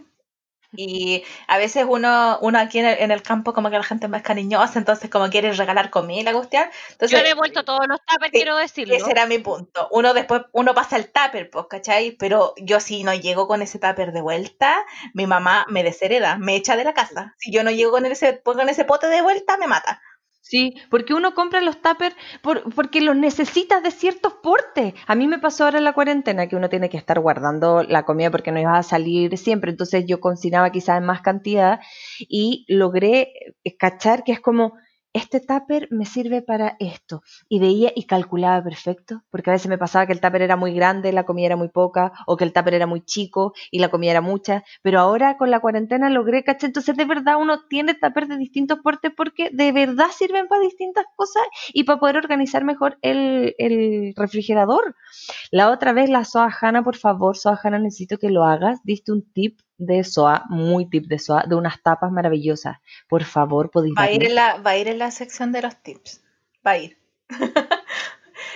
[0.72, 4.06] Y a veces uno, uno aquí en el, en el campo como que la gente
[4.06, 6.64] es más cariñosa, entonces como quiere regalar comida y la cuestión.
[6.64, 8.94] Yo Entonces, he devuelto todos los tuppers, Sí, quiero decirlo.
[8.94, 9.88] ese era mi punto.
[9.90, 12.12] Uno después, uno pasa el tupper, pues, ¿cachai?
[12.12, 16.56] Pero yo si no llego con ese tupper de vuelta, mi mamá me deshereda, me
[16.56, 17.34] echa de la casa.
[17.38, 20.02] Si yo no llego con ese, con ese pote de vuelta, me mata.
[20.50, 24.94] Sí, porque uno compra los tuppers por, porque los necesitas de ciertos portes.
[25.06, 28.04] A mí me pasó ahora en la cuarentena que uno tiene que estar guardando la
[28.06, 29.70] comida porque no iba a salir siempre.
[29.70, 31.80] Entonces yo cocinaba quizás en más cantidad
[32.18, 33.32] y logré
[33.64, 34.72] eh, cachar que es como,
[35.18, 37.22] este tupper me sirve para esto.
[37.48, 40.72] Y veía y calculaba perfecto, porque a veces me pasaba que el tupper era muy
[40.72, 43.88] grande, la comida era muy poca, o que el tupper era muy chico y la
[43.90, 44.64] comida era mucha.
[44.82, 46.68] Pero ahora con la cuarentena logré cachar.
[46.68, 51.04] Entonces de verdad uno tiene tuppers de distintos portes porque de verdad sirven para distintas
[51.16, 54.94] cosas y para poder organizar mejor el, el refrigerador.
[55.50, 58.80] La otra vez la Soa Hanna, por favor, Soa Hanna, necesito que lo hagas.
[58.84, 62.78] Diste un tip de SOA, muy tip de SOA, de unas tapas maravillosas.
[63.08, 65.62] Por favor, podéis Va a, ir en la, va a ir en la sección de
[65.62, 66.22] los tips.
[66.66, 66.98] Va a ir.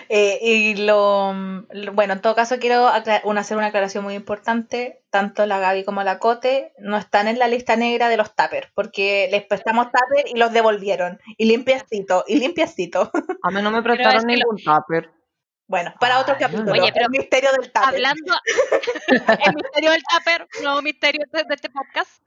[0.09, 1.33] Eh, y lo,
[1.71, 2.91] lo- bueno, en todo caso quiero
[3.25, 5.03] una- hacer una aclaración muy importante.
[5.09, 8.69] Tanto la Gaby como la Cote no están en la lista negra de los tuppers,
[8.75, 11.19] porque les prestamos tupper y los devolvieron.
[11.39, 13.11] Y limpiacito, y limpiacito.
[13.43, 15.11] A mí no me es prestaron ningún tupper.
[15.73, 16.71] Bueno, para otro Ay, capítulo.
[16.71, 17.83] Oye, pero el misterio del tupper.
[17.83, 18.35] Hablando,
[19.47, 22.23] el misterio del tupper, nuevo misterio de, este podcast.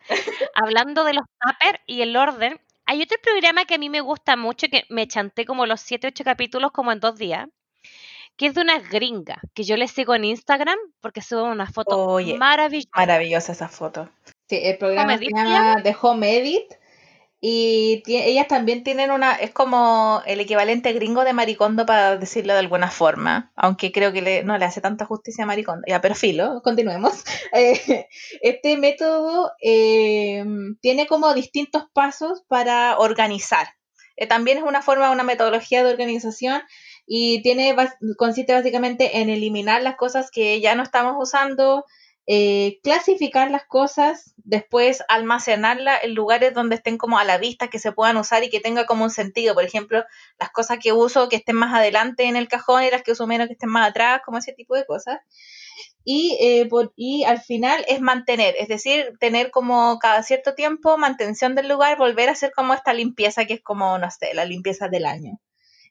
[0.55, 4.36] Hablando de los tupper y el orden, hay otro programa que a mí me gusta
[4.36, 7.47] mucho, que me chanté como los 7, 8 capítulos como en dos días,
[8.36, 11.99] que es de una gringa, que yo le sigo en Instagram porque sube una foto
[11.99, 12.89] Oye, maravillosa.
[12.95, 14.10] Maravillosa esa foto.
[14.49, 16.73] Sí, el programa se llama The Home Edit.
[17.47, 22.60] Y ellas también tienen una, es como el equivalente gringo de Maricondo, para decirlo de
[22.60, 25.84] alguna forma, aunque creo que le- no le hace tanta justicia a Maricondo.
[25.88, 27.23] Ya, pero filo, continuemos.
[27.53, 28.08] Eh,
[28.41, 30.43] este método eh,
[30.81, 33.67] tiene como distintos pasos para organizar.
[34.17, 36.62] Eh, también es una forma, una metodología de organización
[37.05, 37.75] y tiene,
[38.17, 41.86] consiste básicamente en eliminar las cosas que ya no estamos usando,
[42.28, 47.80] eh, clasificar las cosas, después almacenarlas en lugares donde estén como a la vista, que
[47.80, 49.54] se puedan usar y que tenga como un sentido.
[49.56, 50.04] Por ejemplo,
[50.40, 53.28] las cosas que uso que estén más adelante en el cajón y las que uso
[53.28, 55.20] menos que estén más atrás, como ese tipo de cosas.
[56.06, 60.98] Y, eh, por- y al final es mantener, es decir, tener como cada cierto tiempo
[60.98, 64.46] mantención del lugar, volver a hacer como esta limpieza que es como, no sé, la
[64.46, 65.40] limpieza del año.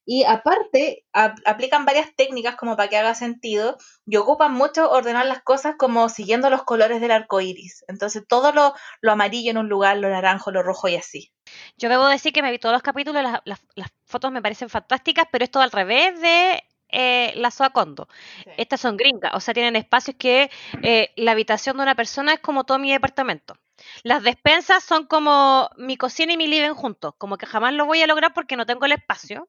[0.07, 5.27] Y aparte, ap- aplican varias técnicas como para que haga sentido y ocupan mucho ordenar
[5.27, 7.85] las cosas como siguiendo los colores del arco iris.
[7.89, 11.33] Entonces, todo lo, lo amarillo en un lugar, lo naranjo, lo rojo y así.
[11.77, 14.69] Yo debo decir que me vi todos los capítulos, las, las- las fotos me parecen
[14.69, 18.09] fantásticas, pero es todo al revés de eh, la Soa Kondo.
[18.57, 20.51] Estas son gringas, o sea, tienen espacios que
[20.83, 23.57] eh, la habitación de una persona es como todo mi departamento.
[24.03, 28.03] Las despensas son como mi cocina y mi living juntos, como que jamás lo voy
[28.03, 29.49] a lograr porque no tengo el espacio.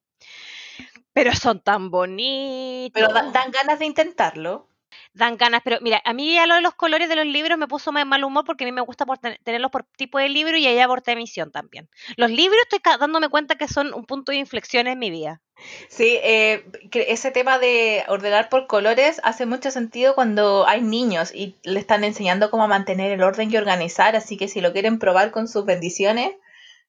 [1.13, 2.91] Pero son tan bonitos.
[2.93, 4.67] Pero da- dan ganas de intentarlo.
[5.15, 7.67] Dan ganas, pero mira, a mí ya lo de los colores de los libros me
[7.67, 10.30] puso más mal humor porque a mí me gusta por ten- tenerlos por tipo de
[10.30, 11.89] libro y a ella por emisión también.
[12.17, 15.41] Los libros estoy dándome cuenta que son un punto de inflexión en mi vida.
[15.89, 21.56] Sí, eh, ese tema de ordenar por colores hace mucho sentido cuando hay niños y
[21.63, 25.32] le están enseñando cómo mantener el orden y organizar, así que si lo quieren probar
[25.32, 26.32] con sus bendiciones,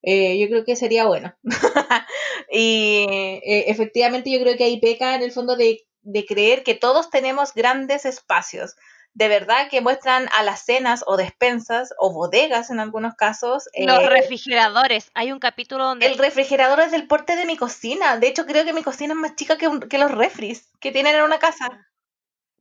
[0.02, 1.34] eh, yo creo que sería bueno.
[2.52, 3.06] y
[3.44, 7.10] eh, efectivamente yo creo que ahí peca en el fondo de, de creer que todos
[7.10, 8.76] tenemos grandes espacios.
[9.12, 13.64] De verdad que muestran alacenas o despensas o bodegas en algunos casos.
[13.78, 18.18] Los eh, refrigeradores, hay un capítulo donde el refrigerador es del porte de mi cocina.
[18.18, 20.92] De hecho, creo que mi cocina es más chica que, un- que los refris que
[20.92, 21.68] tienen en una casa.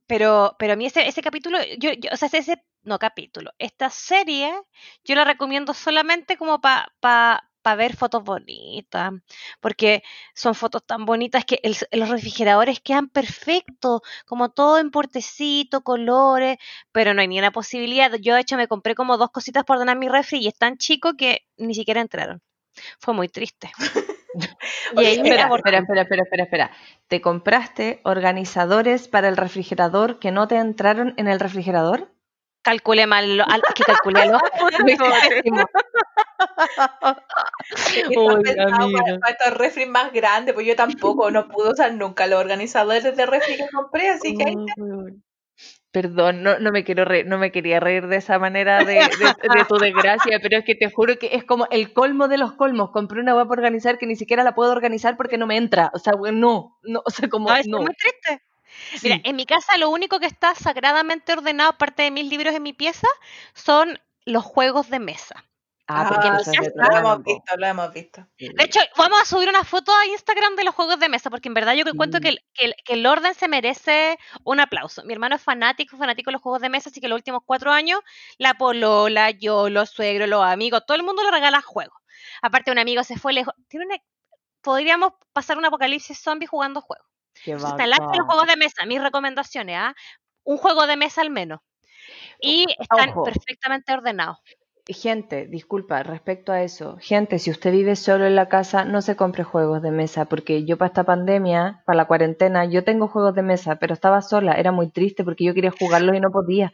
[0.06, 3.90] Pero, pero a mí ese, ese capítulo, yo, yo- o sea, ese, no capítulo, esta
[3.90, 4.52] serie,
[5.04, 9.12] yo la recomiendo solamente como para pa, pa ver fotos bonitas,
[9.60, 10.02] porque
[10.34, 16.58] son fotos tan bonitas que el- los refrigeradores quedan perfectos, como todo en portecito, colores,
[16.92, 18.12] pero no hay ni una posibilidad.
[18.20, 20.76] Yo, de hecho, me compré como dos cositas por ordenar mi refri y es tan
[20.76, 22.40] chico que ni siquiera entraron.
[23.00, 23.68] Fue muy triste.
[24.94, 26.70] y Oye, espera, espera, espera, espera, espera.
[27.08, 32.12] Te compraste organizadores para el refrigerador que no te entraron en el refrigerador.
[32.66, 34.38] Calculé mal, lo- al- es que calculé Lo
[39.28, 43.56] estos refris más grandes, pues yo tampoco no pude usar nunca los organizadores de refri
[43.56, 44.54] que compré, así que.
[45.92, 49.58] Perdón, no, no me quiero reír, no me quería reír de esa manera de, de-
[49.58, 52.52] de tu desgracia, pero es que te juro que es como el colmo de los
[52.52, 52.90] colmos.
[52.90, 55.90] Compré una web para organizar que ni siquiera la puedo organizar porque no me entra.
[55.94, 57.78] O sea, no, no, o sea, como No, es no.
[57.78, 58.42] muy triste.
[59.02, 62.62] Mira, en mi casa lo único que está sagradamente ordenado, aparte de mis libros en
[62.62, 63.08] mi pieza,
[63.54, 65.44] son los juegos de mesa.
[65.88, 68.26] Ah, porque Ah, sí, es de lo hemos visto, lo hemos visto.
[68.38, 71.48] De hecho, vamos a subir una foto a Instagram de los juegos de mesa, porque
[71.48, 74.58] en verdad yo que cuento que el, que, el, que el orden se merece un
[74.58, 75.04] aplauso.
[75.04, 77.70] Mi hermano es fanático, fanático de los juegos de mesa, así que los últimos cuatro
[77.70, 78.00] años,
[78.36, 81.96] la polola, yo, los suegros, los amigos, todo el mundo le regala juegos.
[82.42, 83.54] Aparte, un amigo se fue lejos.
[83.68, 83.98] Tiene una-
[84.62, 87.06] podríamos pasar un apocalipsis zombie jugando juegos.
[87.44, 88.86] Está el arte de los juegos de mesa.
[88.86, 89.94] Mis recomendaciones, ¿ah?
[90.44, 91.60] Un juego de mesa al menos.
[92.40, 93.24] Y están Ojo.
[93.24, 94.38] perfectamente ordenados.
[94.88, 99.16] Gente, disculpa, respecto a eso, gente, si usted vive solo en la casa, no se
[99.16, 103.34] compre juegos de mesa, porque yo para esta pandemia, para la cuarentena, yo tengo juegos
[103.34, 106.72] de mesa, pero estaba sola, era muy triste porque yo quería jugarlos y no podía.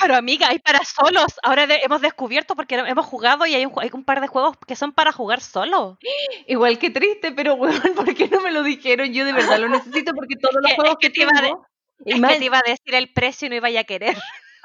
[0.00, 1.26] Pero amiga, hay para solos.
[1.42, 4.56] Ahora de- hemos descubierto porque hemos jugado y hay un, hay un par de juegos
[4.66, 5.98] que son para jugar solo.
[6.46, 9.12] Igual que triste, pero weón, ¿por qué no me lo dijeron?
[9.12, 9.68] Yo de verdad lo
[10.02, 11.66] necesito porque todos los juegos es que que te iba a de- tengo...
[12.06, 14.16] Es más- que te iba a decir el precio y no iba a querer.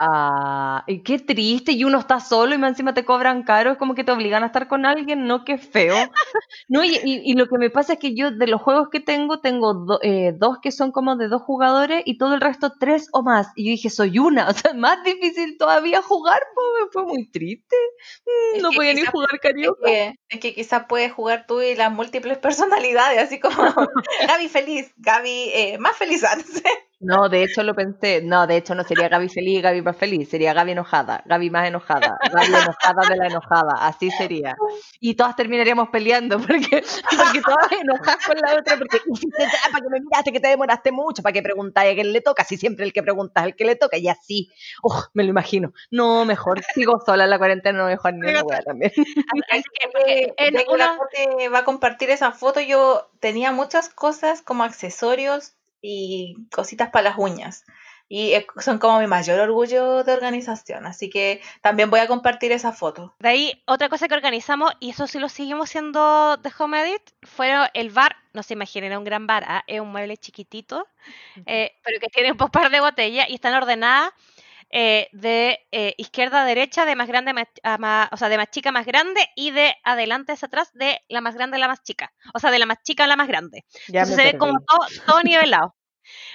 [0.01, 3.77] Ah, y qué triste, y uno está solo y más encima te cobran caro, es
[3.77, 5.97] como que te obligan a estar con alguien, no, qué feo.
[6.69, 9.01] No, y, y- y lo que me pasa es que yo de los juegos que
[9.01, 12.73] tengo, tengo do- eh, dos que son como de dos jugadores y todo el resto
[12.79, 13.47] tres o más.
[13.55, 16.39] Y yo dije, soy una, o sea, más difícil todavía jugar,
[16.81, 17.75] me fue muy triste.
[18.25, 21.75] Mm, Es No podía ni jugar Es que, es que quizás puedes jugar tú y
[21.75, 23.55] las múltiples personalidades, así como
[24.27, 26.63] Gaby feliz, Gaby eh, más feliz antes.
[27.01, 28.21] No, de hecho lo pensé.
[28.21, 30.29] No, de hecho no sería Gaby feliz y Gaby más feliz.
[30.29, 33.87] Sería Gaby enojada, Gaby más enojada, Gaby enojada de la enojada.
[33.87, 34.55] Así sería.
[34.99, 36.83] Y todas terminaríamos peleando porque,
[37.17, 38.99] porque todas enojadas con la otra porque
[39.71, 42.43] para que me miraste que te demoraste mucho, para que preguntáis a quién le toca,
[42.43, 44.49] si siempre el que pregunta es el que le toca, y así.
[44.83, 45.71] Oh, me lo imagino.
[45.91, 48.91] No, mejor sigo sola en la cuarentena, no mejor ni una también.
[49.51, 50.97] Así que, en una...
[50.97, 57.09] la va a compartir esa foto, yo tenía muchas cosas como accesorios y cositas para
[57.09, 57.65] las uñas.
[58.11, 60.87] Y son como mi mayor orgullo de organización.
[60.87, 63.13] Así que también voy a compartir esa foto.
[63.19, 67.03] De ahí, otra cosa que organizamos, y eso sí lo seguimos siendo de Home Edit,
[67.21, 68.15] fue el bar.
[68.33, 69.45] No se imaginen, un gran bar.
[69.47, 69.63] ¿ah?
[69.67, 70.87] Es un mueble chiquitito,
[71.45, 74.11] eh, pero que tiene un par de botellas y están ordenadas
[74.71, 78.51] eh, de eh, izquierda a derecha, de más grande a más, o sea, de más
[78.51, 81.67] chica a más grande y de adelante hacia atrás, de la más grande a la
[81.67, 82.13] más chica.
[82.33, 83.65] O sea, de la más chica a la más grande.
[83.87, 85.75] Entonces se ve como todo, todo nivelado.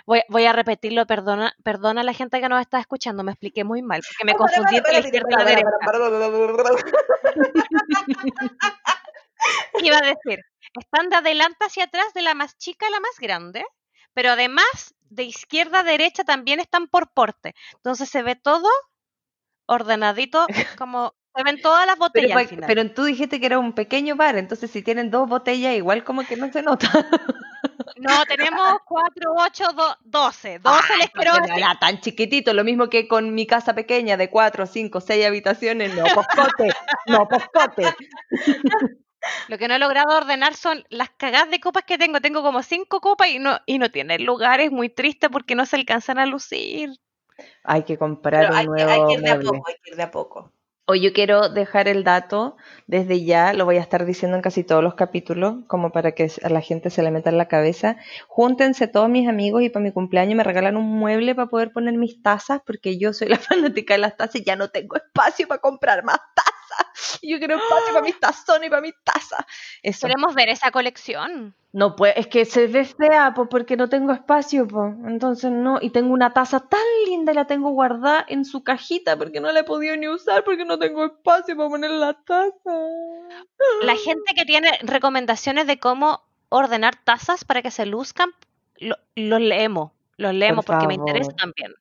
[0.07, 3.65] Voy, voy, a repetirlo, perdona, perdona a la gente que nos está escuchando, me expliqué
[3.65, 5.69] muy mal, porque me confundí entre la izquierda la derecha.
[9.83, 10.39] Iba a decir,
[10.79, 13.65] están de adelante hacia atrás, de la más chica a la más grande,
[14.15, 17.55] pero además de izquierda a derecha también están por porte.
[17.75, 18.69] Entonces se ve todo
[19.67, 20.47] ordenadito,
[20.79, 22.47] como se ven todas las botellas.
[22.49, 26.05] Pero, pero tú dijiste que era un pequeño bar, entonces si tienen dos botellas, igual
[26.05, 26.89] como que no se nota.
[27.97, 29.65] No, tenemos cuatro, ocho,
[30.05, 30.59] doce.
[30.59, 34.67] Doce les quiero Era tan chiquitito, lo mismo que con mi casa pequeña de cuatro,
[34.67, 35.95] cinco, seis habitaciones.
[35.95, 36.71] No, poscote,
[37.07, 37.95] no, poscote.
[39.49, 42.21] Lo que no he logrado ordenar son las cagadas de copas que tengo.
[42.21, 44.61] Tengo como cinco copas y no, y no tienen lugar.
[44.61, 46.91] Es muy triste porque no se alcanzan a lucir.
[47.65, 50.03] Hay que comprar un nuevo hay que ir de a poco, hay que ir de
[50.03, 50.53] a poco.
[50.87, 54.65] Hoy yo quiero dejar el dato desde ya, lo voy a estar diciendo en casi
[54.65, 57.97] todos los capítulos, como para que a la gente se le meta en la cabeza.
[58.29, 61.95] Júntense todos mis amigos y para mi cumpleaños me regalan un mueble para poder poner
[61.95, 63.39] mis tazas, porque yo soy la
[63.79, 66.54] fanática de las tazas y ya no tengo espacio para comprar más tazas.
[67.23, 69.45] Yo quiero espacio para mis tazones y para mis tazas.
[69.83, 71.55] Queremos ver esa colección.
[71.73, 74.95] No, pues es que se ve fea, pues porque no tengo espacio, pues.
[75.07, 79.17] Entonces no, y tengo una taza tan linda y la tengo guardada en su cajita
[79.17, 82.53] porque no la he podido ni usar porque no tengo espacio para poner la taza.
[83.83, 88.31] La gente que tiene recomendaciones de cómo ordenar tazas para que se luzcan,
[88.77, 91.73] los lo leemos, los leemos porque me interesa también.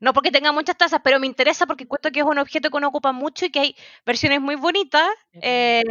[0.00, 2.76] No porque tenga muchas tazas, pero me interesa porque cuento que es un objeto que
[2.76, 5.08] uno ocupa mucho y que hay versiones muy bonitas.
[5.32, 5.82] Eh,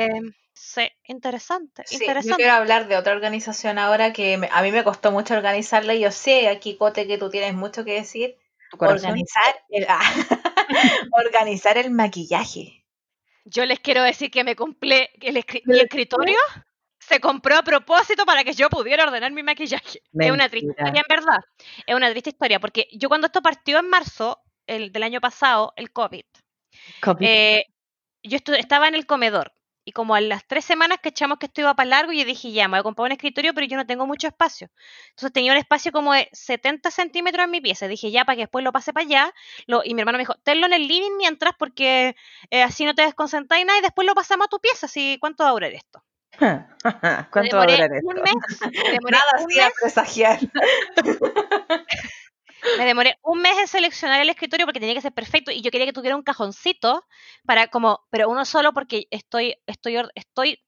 [0.54, 2.30] sí, interesante, interesante.
[2.30, 6.02] Yo quiero hablar de otra organización ahora que a mí me costó mucho organizarla y
[6.02, 8.38] yo sé, aquí Cote, que tú tienes mucho que decir.
[8.80, 9.86] Organizar el,
[11.12, 12.84] organizar el maquillaje.
[13.46, 16.40] Yo les quiero decir que me cumple el, el escritorio
[17.08, 20.02] se compró a propósito para que yo pudiera ordenar mi maquillaje.
[20.18, 21.40] Es una triste historia, en verdad.
[21.86, 25.74] Es una triste historia, porque yo cuando esto partió en marzo el, del año pasado,
[25.76, 26.26] el COVID,
[27.20, 27.66] eh,
[28.24, 29.54] yo estaba en el comedor.
[29.86, 32.54] Y como a las tres semanas que echamos que esto iba para largo, yo dije,
[32.54, 34.70] ya, me voy a comprar un escritorio, pero yo no tengo mucho espacio.
[35.10, 37.90] Entonces tenía un espacio como de 70 centímetros en mi pieza.
[37.90, 39.34] Dije, ya, para que después lo pase para allá.
[39.68, 42.16] Lo, y mi hermano me dijo, tenlo en el living mientras, porque
[42.50, 44.86] eh, así no te desconcentras nada y después lo pasamos a tu pieza.
[44.86, 46.02] Así, ¿cuánto va a durar esto?
[47.32, 48.08] ¿Cuánto va a durar esto?
[48.08, 48.34] Un mes,
[49.12, 49.74] Nada mes.
[49.82, 50.40] presagiar.
[52.78, 55.72] me demoré un mes en seleccionar el escritorio porque tenía que ser perfecto y yo
[55.72, 57.06] quería que tuviera un cajoncito
[57.46, 60.64] para como, pero uno solo porque estoy, estoy, estoy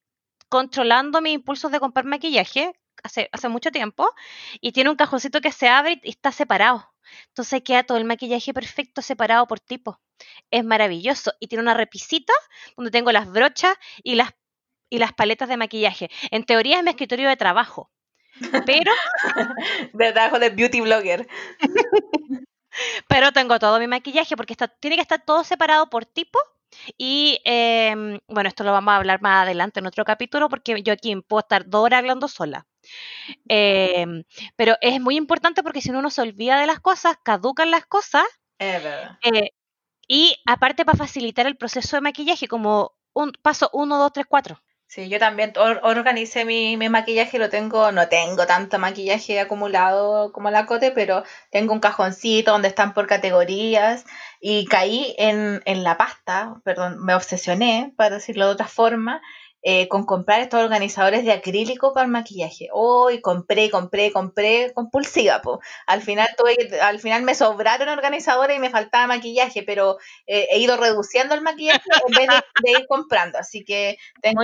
[0.49, 4.09] controlando mis impulsos de comprar maquillaje hace, hace mucho tiempo
[4.61, 6.91] y tiene un cajoncito que se abre y está separado.
[7.27, 10.01] Entonces queda todo el maquillaje perfecto separado por tipo.
[10.51, 12.33] Es maravilloso y tiene una repisita
[12.75, 14.31] donde tengo las brochas y las
[14.89, 16.09] y las paletas de maquillaje.
[16.31, 17.91] En teoría es mi escritorio de trabajo,
[18.65, 18.91] pero...
[19.93, 21.27] de trabajo de beauty blogger.
[23.07, 26.39] pero tengo todo mi maquillaje porque está, tiene que estar todo separado por tipo.
[26.97, 30.93] Y em, bueno, esto lo vamos a hablar más adelante en otro capítulo porque yo
[30.93, 32.67] aquí puedo estar dos horas hablando sola.
[33.47, 34.23] Em,
[34.55, 38.25] pero es muy importante porque si uno se olvida de las cosas, caducan las cosas.
[38.59, 39.51] Eh,
[40.07, 44.61] y aparte para facilitar el proceso de maquillaje, como un paso 1, 2, 3, 4.
[44.87, 45.51] Sí, yo también
[45.83, 51.23] organicé mi, mi, maquillaje, lo tengo, no tengo tanto maquillaje acumulado como la Cote, pero
[51.51, 54.05] tengo un cajoncito donde están por categorías
[54.39, 59.21] y caí en, en la pasta, perdón, me obsesioné, para decirlo de otra forma,
[59.67, 62.67] eh, con comprar estos organizadores de acrílico para el maquillaje.
[62.71, 65.41] Hoy compré, compré, compré compulsiva.
[65.41, 65.59] Po.
[65.87, 69.97] Al final tuve, al final me sobraron organizadores y me faltaba maquillaje, pero
[70.27, 72.29] eh, he ido reduciendo el maquillaje en vez
[72.63, 73.39] de, ir comprando.
[73.39, 74.43] Así que tengo,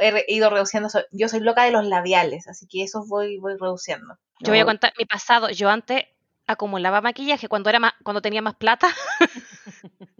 [0.00, 0.90] he ido reduciendo.
[1.12, 4.18] Yo soy loca de los labiales, así que eso voy, voy reduciendo.
[4.40, 5.48] Yo voy a contar mi pasado.
[5.48, 6.04] Yo antes
[6.46, 8.88] acumulaba maquillaje cuando era más, cuando tenía más plata.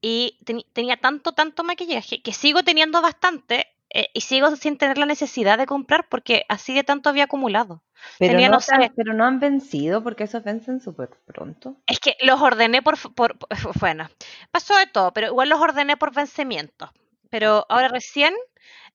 [0.00, 0.38] y
[0.72, 5.58] tenía tanto, tanto maquillaje que sigo teniendo bastante eh, y sigo sin tener la necesidad
[5.58, 7.82] de comprar porque así de tanto había acumulado.
[8.18, 8.92] Pero, Tenía, no no sé.
[8.96, 11.76] pero no han vencido porque esos vencen súper pronto.
[11.86, 13.48] Es que los ordené por, f- por, por-
[13.80, 14.08] bueno,
[14.50, 16.90] pasó de todo, pero igual los ordené por vencimiento.
[17.30, 18.34] Pero ahora recién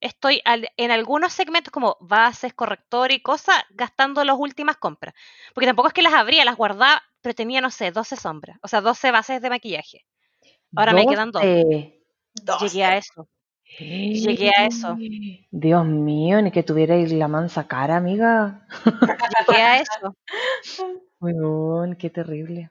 [0.01, 5.15] estoy al- en algunos segmentos como bases, corrector y cosas, gastando las últimas compras.
[5.53, 8.67] Porque tampoco es que las abría, las guardaba, pero tenía, no sé, 12 sombras, o
[8.67, 10.05] sea, 12 bases de maquillaje.
[10.75, 11.41] Ahora me quedan dos.
[11.41, 12.01] 12.
[12.43, 12.61] Dos.
[12.73, 13.27] Llegué a eso.
[13.79, 14.97] Llegué a eso.
[15.51, 18.67] Dios mío, ni que tuvierais la mansa cara, amiga.
[19.47, 20.15] Llegué a eso.
[21.19, 22.69] Weón, qué terrible.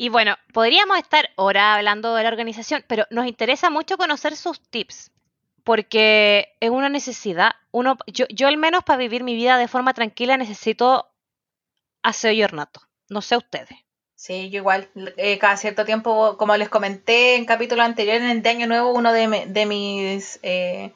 [0.00, 4.62] Y bueno, podríamos estar ahora hablando de la organización, pero nos interesa mucho conocer sus
[4.70, 5.10] tips,
[5.64, 7.50] porque es una necesidad.
[7.72, 11.10] Uno, yo, yo al menos para vivir mi vida de forma tranquila necesito
[12.04, 12.80] aseo y ornato.
[13.08, 13.76] No sé ustedes.
[14.14, 18.42] Sí, yo igual, eh, cada cierto tiempo, como les comenté en capítulos anteriores, en el
[18.42, 20.92] de Año Nuevo, uno de mis, eh,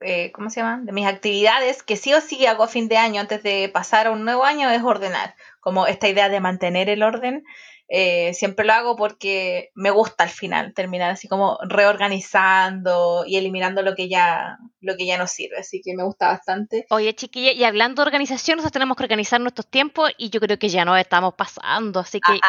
[0.00, 0.82] eh, ¿cómo se llama?
[0.82, 4.06] De mis actividades que sí o sí hago a fin de año antes de pasar
[4.06, 5.34] a un nuevo año es ordenar.
[5.60, 7.46] Como esta idea de mantener el orden,
[7.88, 13.82] eh, siempre lo hago porque me gusta al final terminar así como reorganizando y eliminando
[13.82, 15.58] lo que ya, lo que ya no sirve.
[15.58, 16.86] Así que me gusta bastante.
[16.90, 20.58] Oye, chiquilla, y hablando de organización, nosotros tenemos que organizar nuestros tiempos y yo creo
[20.58, 22.40] que ya nos estamos pasando, así que...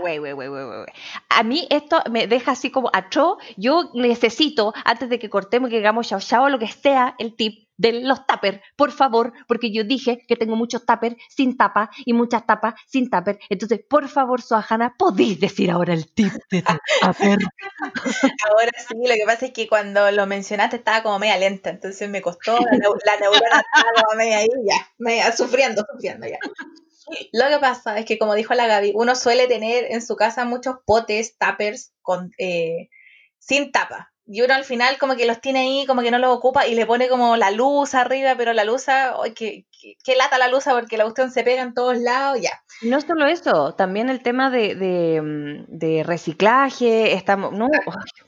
[0.00, 0.86] Güey, güey, güey, güey.
[1.28, 3.38] A mí esto me deja así como atroz.
[3.56, 7.34] Yo necesito, antes de que cortemos y que hagamos chao chao, lo que sea, el
[7.34, 11.90] tip de los tuppers, por favor, porque yo dije que tengo muchos tuppers sin tapa
[12.04, 13.38] y muchas tapas sin tupper.
[13.48, 17.38] Entonces, por favor, Soajana, ¿podéis decir ahora el tip de tu tupper?
[18.48, 22.08] Ahora sí, lo que pasa es que cuando lo mencionaste estaba como media lenta, entonces
[22.08, 26.38] me costó, la neurona estaba como media ahí, ya, media, sufriendo, sufriendo ya.
[27.32, 30.44] Lo que pasa es que, como dijo la Gaby, uno suele tener en su casa
[30.44, 32.88] muchos potes, tuppers, con, eh,
[33.38, 34.13] sin tapa.
[34.26, 36.74] Y uno al final como que los tiene ahí, como que no los ocupa y
[36.74, 40.48] le pone como la luz arriba, pero la luz, ¡ay, que, que, que lata la
[40.48, 42.62] luz porque la cuestión se pega en todos lados, ya.
[42.80, 47.12] No solo eso, también el tema de, de, mm, de reciclaje.
[47.12, 47.68] Estamos, no,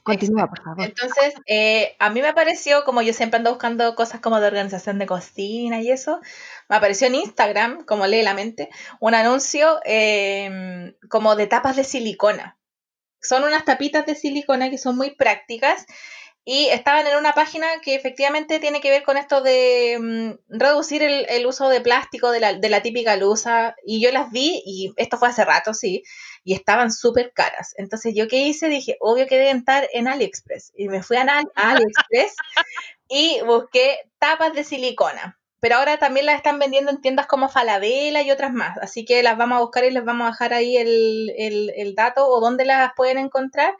[0.03, 0.85] continúa, por favor.
[0.85, 4.99] Entonces, eh, a mí me apareció, como yo siempre ando buscando cosas como de organización
[4.99, 6.21] de cocina y eso,
[6.69, 8.69] me apareció en Instagram, como lee la mente,
[9.01, 12.59] un anuncio eh, como de tapas de silicona.
[13.21, 15.87] Son unas tapitas de silicona que son muy prácticas
[16.49, 21.03] y estaban en una página que efectivamente tiene que ver con esto de mm, reducir
[21.03, 23.75] el, el uso de plástico de la, de la típica luza.
[23.85, 26.05] Y yo las vi, y esto fue hace rato, sí,
[26.45, 27.75] y estaban súper caras.
[27.79, 28.69] Entonces, ¿yo qué hice?
[28.69, 30.73] Dije, obvio que deben estar en AliExpress.
[30.77, 31.23] Y me fui a
[31.57, 32.37] AliExpress
[33.09, 35.36] y busqué tapas de silicona.
[35.61, 38.79] Pero ahora también las están vendiendo en tiendas como Falabella y otras más.
[38.79, 42.27] Así que las vamos a buscar y les vamos a dejar ahí el, el- dato
[42.29, 43.75] o dónde las pueden encontrar.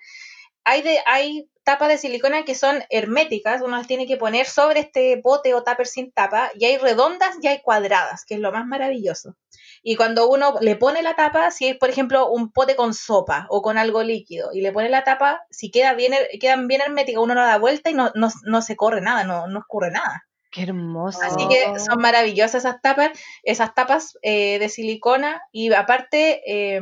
[0.65, 4.81] Hay, de, hay tapas de silicona que son herméticas, uno las tiene que poner sobre
[4.81, 8.53] este bote o tupper sin tapa, y hay redondas y hay cuadradas, que es lo
[8.53, 9.37] más maravilloso.
[9.83, 13.47] Y cuando uno le pone la tapa, si es por ejemplo un pote con sopa
[13.51, 17.23] o con algo líquido, y le pone la tapa, si queda bien, quedan bien herméticas,
[17.23, 20.25] uno no da vuelta y no, no, no se corre nada, no, no escurre nada.
[20.51, 21.21] Qué hermoso.
[21.23, 23.11] Así que son maravillosas esas tapas,
[23.43, 26.81] esas tapas eh, de silicona y aparte, eh,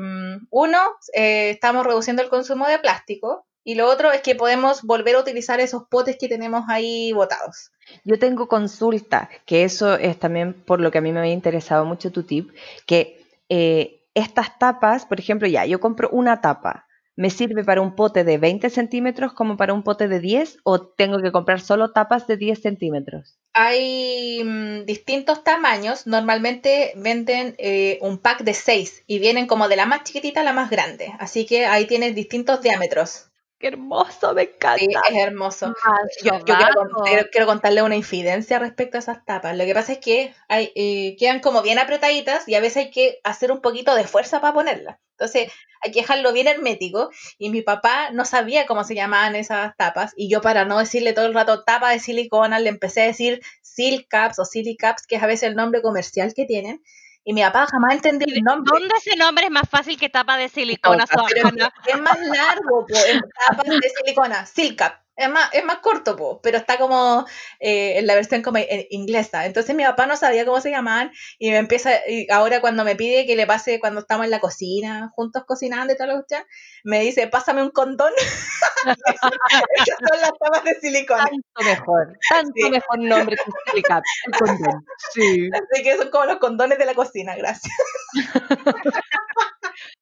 [0.50, 0.78] uno,
[1.14, 5.20] eh, estamos reduciendo el consumo de plástico y lo otro es que podemos volver a
[5.20, 7.72] utilizar esos potes que tenemos ahí botados.
[8.04, 11.86] Yo tengo consulta, que eso es también por lo que a mí me había interesado
[11.86, 12.50] mucho tu tip,
[12.86, 16.84] que eh, estas tapas, por ejemplo, ya, yo compro una tapa,
[17.16, 20.80] ¿me sirve para un pote de 20 centímetros como para un pote de 10 o
[20.80, 23.38] tengo que comprar solo tapas de 10 centímetros?
[23.52, 29.76] Hay mm, distintos tamaños, normalmente venden eh, un pack de 6 y vienen como de
[29.76, 33.30] la más chiquitita a la más grande, así que ahí tienes distintos diámetros.
[33.64, 34.34] ¡Qué hermoso!
[34.34, 34.76] Me encanta.
[34.78, 35.74] Sí, es hermoso.
[36.22, 39.56] Yo, yo quiero, quiero- quiero contarle una infidencia respecto a esas tapas.
[39.56, 42.90] Lo que pasa es que hay, eh, quedan como bien apretaditas y a veces hay
[42.90, 44.98] que hacer un poquito de fuerza para ponerlas.
[45.12, 45.50] Entonces
[45.80, 47.08] hay que dejarlo bien hermético
[47.38, 51.14] y mi papá no sabía cómo se llamaban esas tapas y yo para no decirle
[51.14, 55.16] todo el rato tapa de silicona le empecé a decir silk caps o silicaps que
[55.16, 56.82] es a veces el nombre comercial que tienen
[57.25, 58.70] y mi papá jamás entendió el nombre.
[58.79, 61.72] ¿Dónde ese nombre es más fácil que tapa de silicona, Soajana?
[61.87, 65.03] es más largo, po, en tapas de silicona, silk cap.
[65.16, 67.24] Es más, es más corto, po, pero está como
[67.60, 69.46] eh, en la versión como en- inglesa.
[69.46, 72.96] Entonces mi papá no sabía cómo se llamaban y me empieza, y ahora cuando me
[72.96, 76.36] pide que le pase cuando estamos en la cocina, juntos cocinando y todo lo que
[76.82, 78.12] me dice, pásame un condón.
[78.86, 81.24] Esas son las tapas de silicona.
[81.24, 82.70] Tanto mejor, tanto Sí.
[82.70, 84.84] mejor nombre que el condón.
[85.12, 85.48] Sí.
[85.52, 87.72] Así que son como los condones de la cocina, gracias.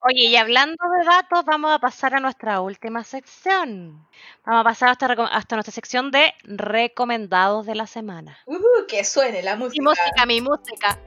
[0.01, 4.07] Oye, y hablando de datos, vamos a pasar a nuestra última sección.
[4.45, 8.39] Vamos a pasar hasta, nuestra sección de recomendados de la semana.
[8.47, 9.83] Uh, que suene la Mi música.
[9.83, 10.99] música, mi música.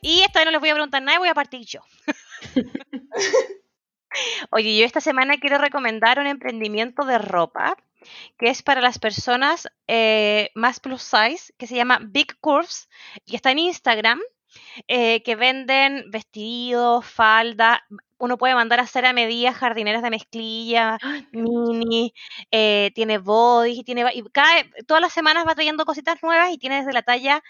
[0.00, 1.80] Y esta vez no les voy a preguntar nada, voy a partir yo.
[4.50, 7.76] Oye, yo esta semana quiero recomendar un emprendimiento de ropa
[8.38, 12.88] que es para las personas eh, más plus size, que se llama Big Curves
[13.24, 14.20] y está en Instagram,
[14.88, 17.84] eh, que venden vestidos, falda.
[18.18, 20.98] Uno puede mandar a hacer a medida jardineras de mezclilla,
[21.32, 22.14] mini,
[22.50, 26.58] eh, tiene bodies y tiene y cada, todas las semanas va trayendo cositas nuevas y
[26.58, 27.42] tiene desde la talla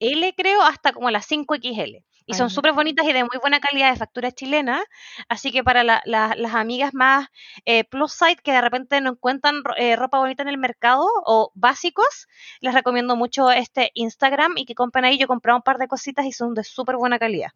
[0.00, 2.04] L creo hasta como las 5XL.
[2.26, 4.82] Y son súper bonitas y de muy buena calidad de factura chilena.
[5.28, 7.28] Así que para la- la- las amigas más
[7.66, 11.50] eh, plus size que de repente no encuentran eh, ropa bonita en el mercado o
[11.54, 12.26] básicos,
[12.60, 15.18] les recomiendo mucho este Instagram y que compren ahí.
[15.18, 17.50] Yo he comprado un par de cositas y son de súper buena calidad.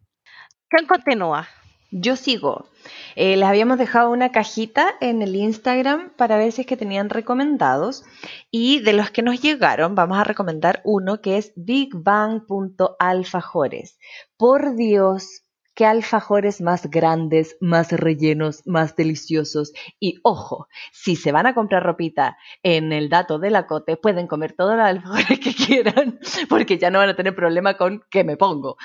[0.69, 1.47] ¿Quién continúa?
[1.91, 2.67] Yo sigo.
[3.15, 7.09] Eh, les habíamos dejado una cajita en el Instagram para ver si es que tenían
[7.09, 8.03] recomendados.
[8.51, 13.97] Y de los que nos llegaron, vamos a recomendar uno que es bigbang.alfajores.
[14.37, 15.41] Por Dios,
[15.73, 19.73] qué alfajores más grandes, más rellenos, más deliciosos.
[19.99, 24.27] Y ojo, si se van a comprar ropita en el dato de la cote, pueden
[24.27, 26.19] comer todos los alfajores que quieran,
[26.49, 28.77] porque ya no van a tener problema con qué me pongo.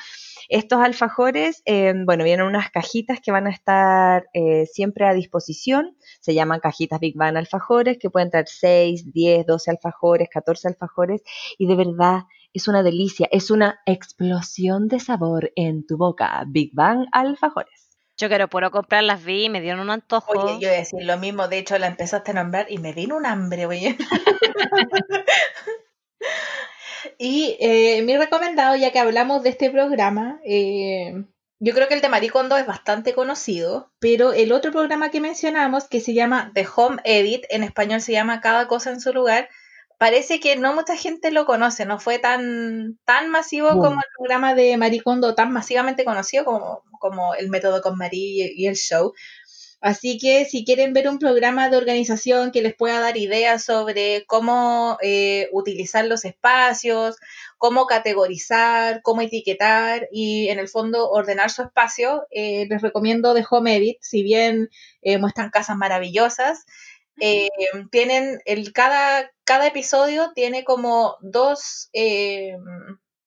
[0.48, 5.96] Estos alfajores, eh, bueno, vienen unas cajitas que van a estar eh, siempre a disposición.
[6.20, 11.22] Se llaman cajitas Big Bang alfajores, que pueden traer 6, 10, 12 alfajores, 14 alfajores.
[11.58, 12.22] Y de verdad
[12.52, 16.44] es una delicia, es una explosión de sabor en tu boca.
[16.46, 17.84] Big Bang alfajores.
[18.16, 20.30] Yo quiero puro comprar las vi y me dieron un antojo.
[20.32, 22.92] Oye, yo iba a decir lo mismo, de hecho la empezaste a nombrar y me
[22.92, 23.98] vino un hambre, oye.
[27.18, 31.24] y eh, mi recomendado, ya que hablamos de este programa, eh,
[31.60, 35.88] yo creo que el de Maricondo es bastante conocido, pero el otro programa que mencionamos,
[35.88, 39.48] que se llama The Home Edit, en español se llama Cada cosa en su lugar,
[39.98, 44.54] parece que no mucha gente lo conoce, no fue tan, tan masivo como el programa
[44.54, 49.14] de Maricondo, tan masivamente conocido como, como el método con Marí y, y el show.
[49.84, 54.24] Así que si quieren ver un programa de organización que les pueda dar ideas sobre
[54.26, 57.16] cómo eh, utilizar los espacios,
[57.58, 63.44] cómo categorizar, cómo etiquetar y en el fondo ordenar su espacio, eh, les recomiendo The
[63.50, 64.70] Home Edit, si bien
[65.02, 66.64] eh, muestran casas maravillosas.
[67.20, 67.50] eh,
[67.90, 71.90] tienen el cada, cada episodio tiene como dos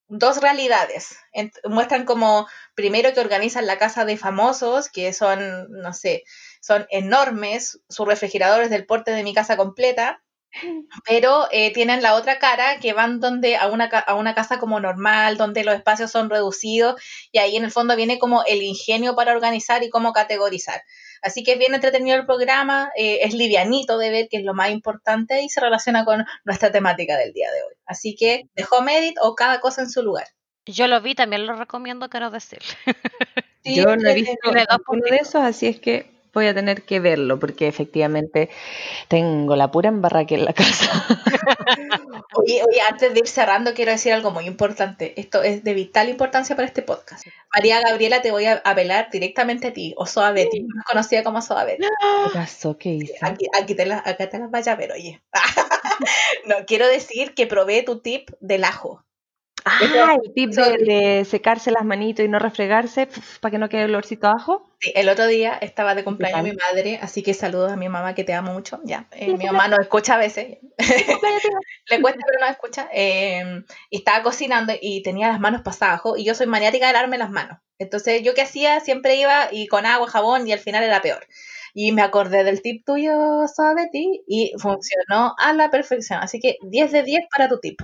[0.08, 1.18] dos realidades.
[1.66, 6.24] Muestran como primero que organizan la casa de famosos, que son, no sé,
[6.62, 10.24] son enormes, sus refrigeradores del porte de mi casa completa,
[11.08, 14.60] pero eh, tienen la otra cara que van donde a una, ca- a una casa
[14.60, 17.02] como normal, donde los espacios son reducidos
[17.32, 20.82] y ahí en el fondo viene como el ingenio para organizar y cómo categorizar.
[21.22, 24.54] Así que es bien entretenido el programa, eh, es livianito de ver, que es lo
[24.54, 27.76] más importante, y se relaciona con nuestra temática del día de hoy.
[27.86, 30.28] Así que de Home Edit o cada cosa en su lugar.
[30.66, 32.60] Yo lo vi, también lo recomiendo, quiero decir.
[33.64, 37.00] Sí, Yo no he visto ninguno de esos, así es que voy a tener que
[37.00, 38.50] verlo, porque efectivamente
[39.08, 40.92] tengo la pura embarraque en la casa.
[42.34, 45.20] Oye, oye, antes de ir cerrando, quiero decir algo muy importante.
[45.20, 47.26] Esto es de vital importancia para este podcast.
[47.54, 51.42] María Gabriela, te voy a apelar directamente a ti, o Soa Betty, más conocida como
[51.42, 51.84] Soa Betty.
[51.84, 52.78] ¿Qué pasó?
[52.78, 53.16] ¿Qué hice?
[53.22, 55.22] Aquí, aquí te las, acá te las vaya a ver, oye.
[56.46, 59.04] no, quiero decir que probé tu tip del ajo.
[59.70, 63.08] Ah, el tip de, de secarse las manitos y no refregarse
[63.42, 64.70] para que no quede el olorcito a ajo.
[64.80, 68.14] Sí, el otro día estaba de cumpleaños mi madre, así que saludos a mi mamá
[68.14, 68.80] que te amo mucho.
[68.84, 70.58] Ya, eh, mi mamá nos escucha a veces.
[71.90, 72.90] Le cuesta, pero no escucha.
[72.94, 76.94] eh, y estaba cocinando y tenía las manos pasadas ajo, y yo soy maniática de
[76.94, 77.60] lavarme las manos.
[77.80, 81.28] Entonces, yo qué hacía, siempre iba y con agua, jabón, y al final era peor.
[81.74, 86.20] Y me acordé del tip tuyo, suave ti, y funcionó a la perfección.
[86.22, 87.80] Así que 10 de 10 para tu tip.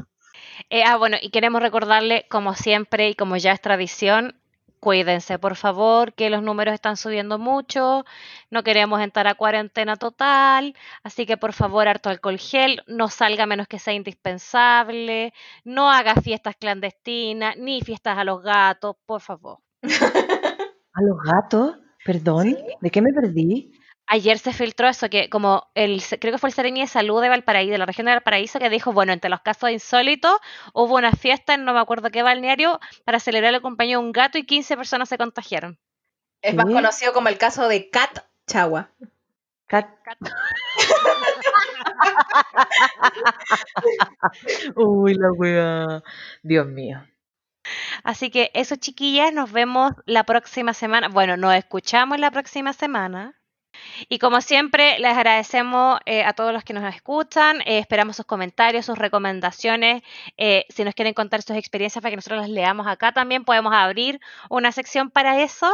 [0.69, 4.35] Eh, ah, bueno, y queremos recordarle, como siempre y como ya es tradición,
[4.79, 8.03] cuídense, por favor, que los números están subiendo mucho,
[8.51, 13.45] no queremos entrar a cuarentena total, así que por favor, harto alcohol gel, no salga
[13.45, 15.33] menos que sea indispensable,
[15.63, 19.59] no haga fiestas clandestinas, ni fiestas a los gatos, por favor.
[19.83, 21.77] ¿A los gatos?
[22.05, 23.71] Perdón, ¿de qué me perdí?
[24.07, 27.29] Ayer se filtró eso, que como el, creo que fue el Seremi de Salud de
[27.29, 30.33] Valparaíso, de la región de Valparaíso, que dijo, bueno, entre los casos insólitos,
[30.73, 34.11] hubo una fiesta en no me acuerdo qué balneario para celebrar el cumpleaños de un
[34.11, 35.79] gato y 15 personas se contagiaron.
[36.41, 38.89] Es más conocido como el caso de Cat Chagua.
[39.67, 39.89] Cat-
[44.75, 46.03] Uy, la wea.
[46.41, 47.05] Dios mío.
[48.03, 51.07] Así que eso, chiquillas, nos vemos la próxima semana.
[51.07, 53.35] Bueno, nos escuchamos la próxima semana.
[54.09, 57.61] Y como siempre, les agradecemos eh, a todos los que nos escuchan.
[57.61, 60.03] eh, esperamos sus comentarios, sus recomendaciones.
[60.37, 63.73] eh, si nos quieren contar sus experiencias para que nosotros las leamos acá, también podemos
[63.73, 64.19] abrir
[64.49, 65.71] una sección para eso.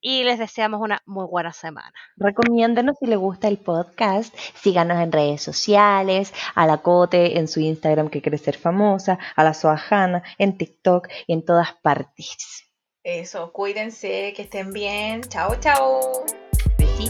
[0.00, 1.92] Y les deseamos una muy buena semana.
[2.16, 4.34] Recomiéndanos si les gusta el podcast.
[4.54, 6.32] Síganos en redes sociales.
[6.54, 9.18] A la Cote en su Instagram que quiere ser famosa.
[9.36, 12.70] A la Soajana en TikTok y en todas partes.
[13.02, 15.22] Eso, cuídense, que estén bien.
[15.22, 16.43] Chao, chao.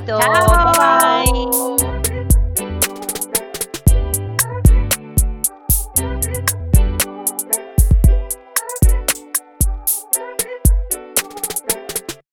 [0.06, 0.18] 拜
[0.78, 1.93] 拜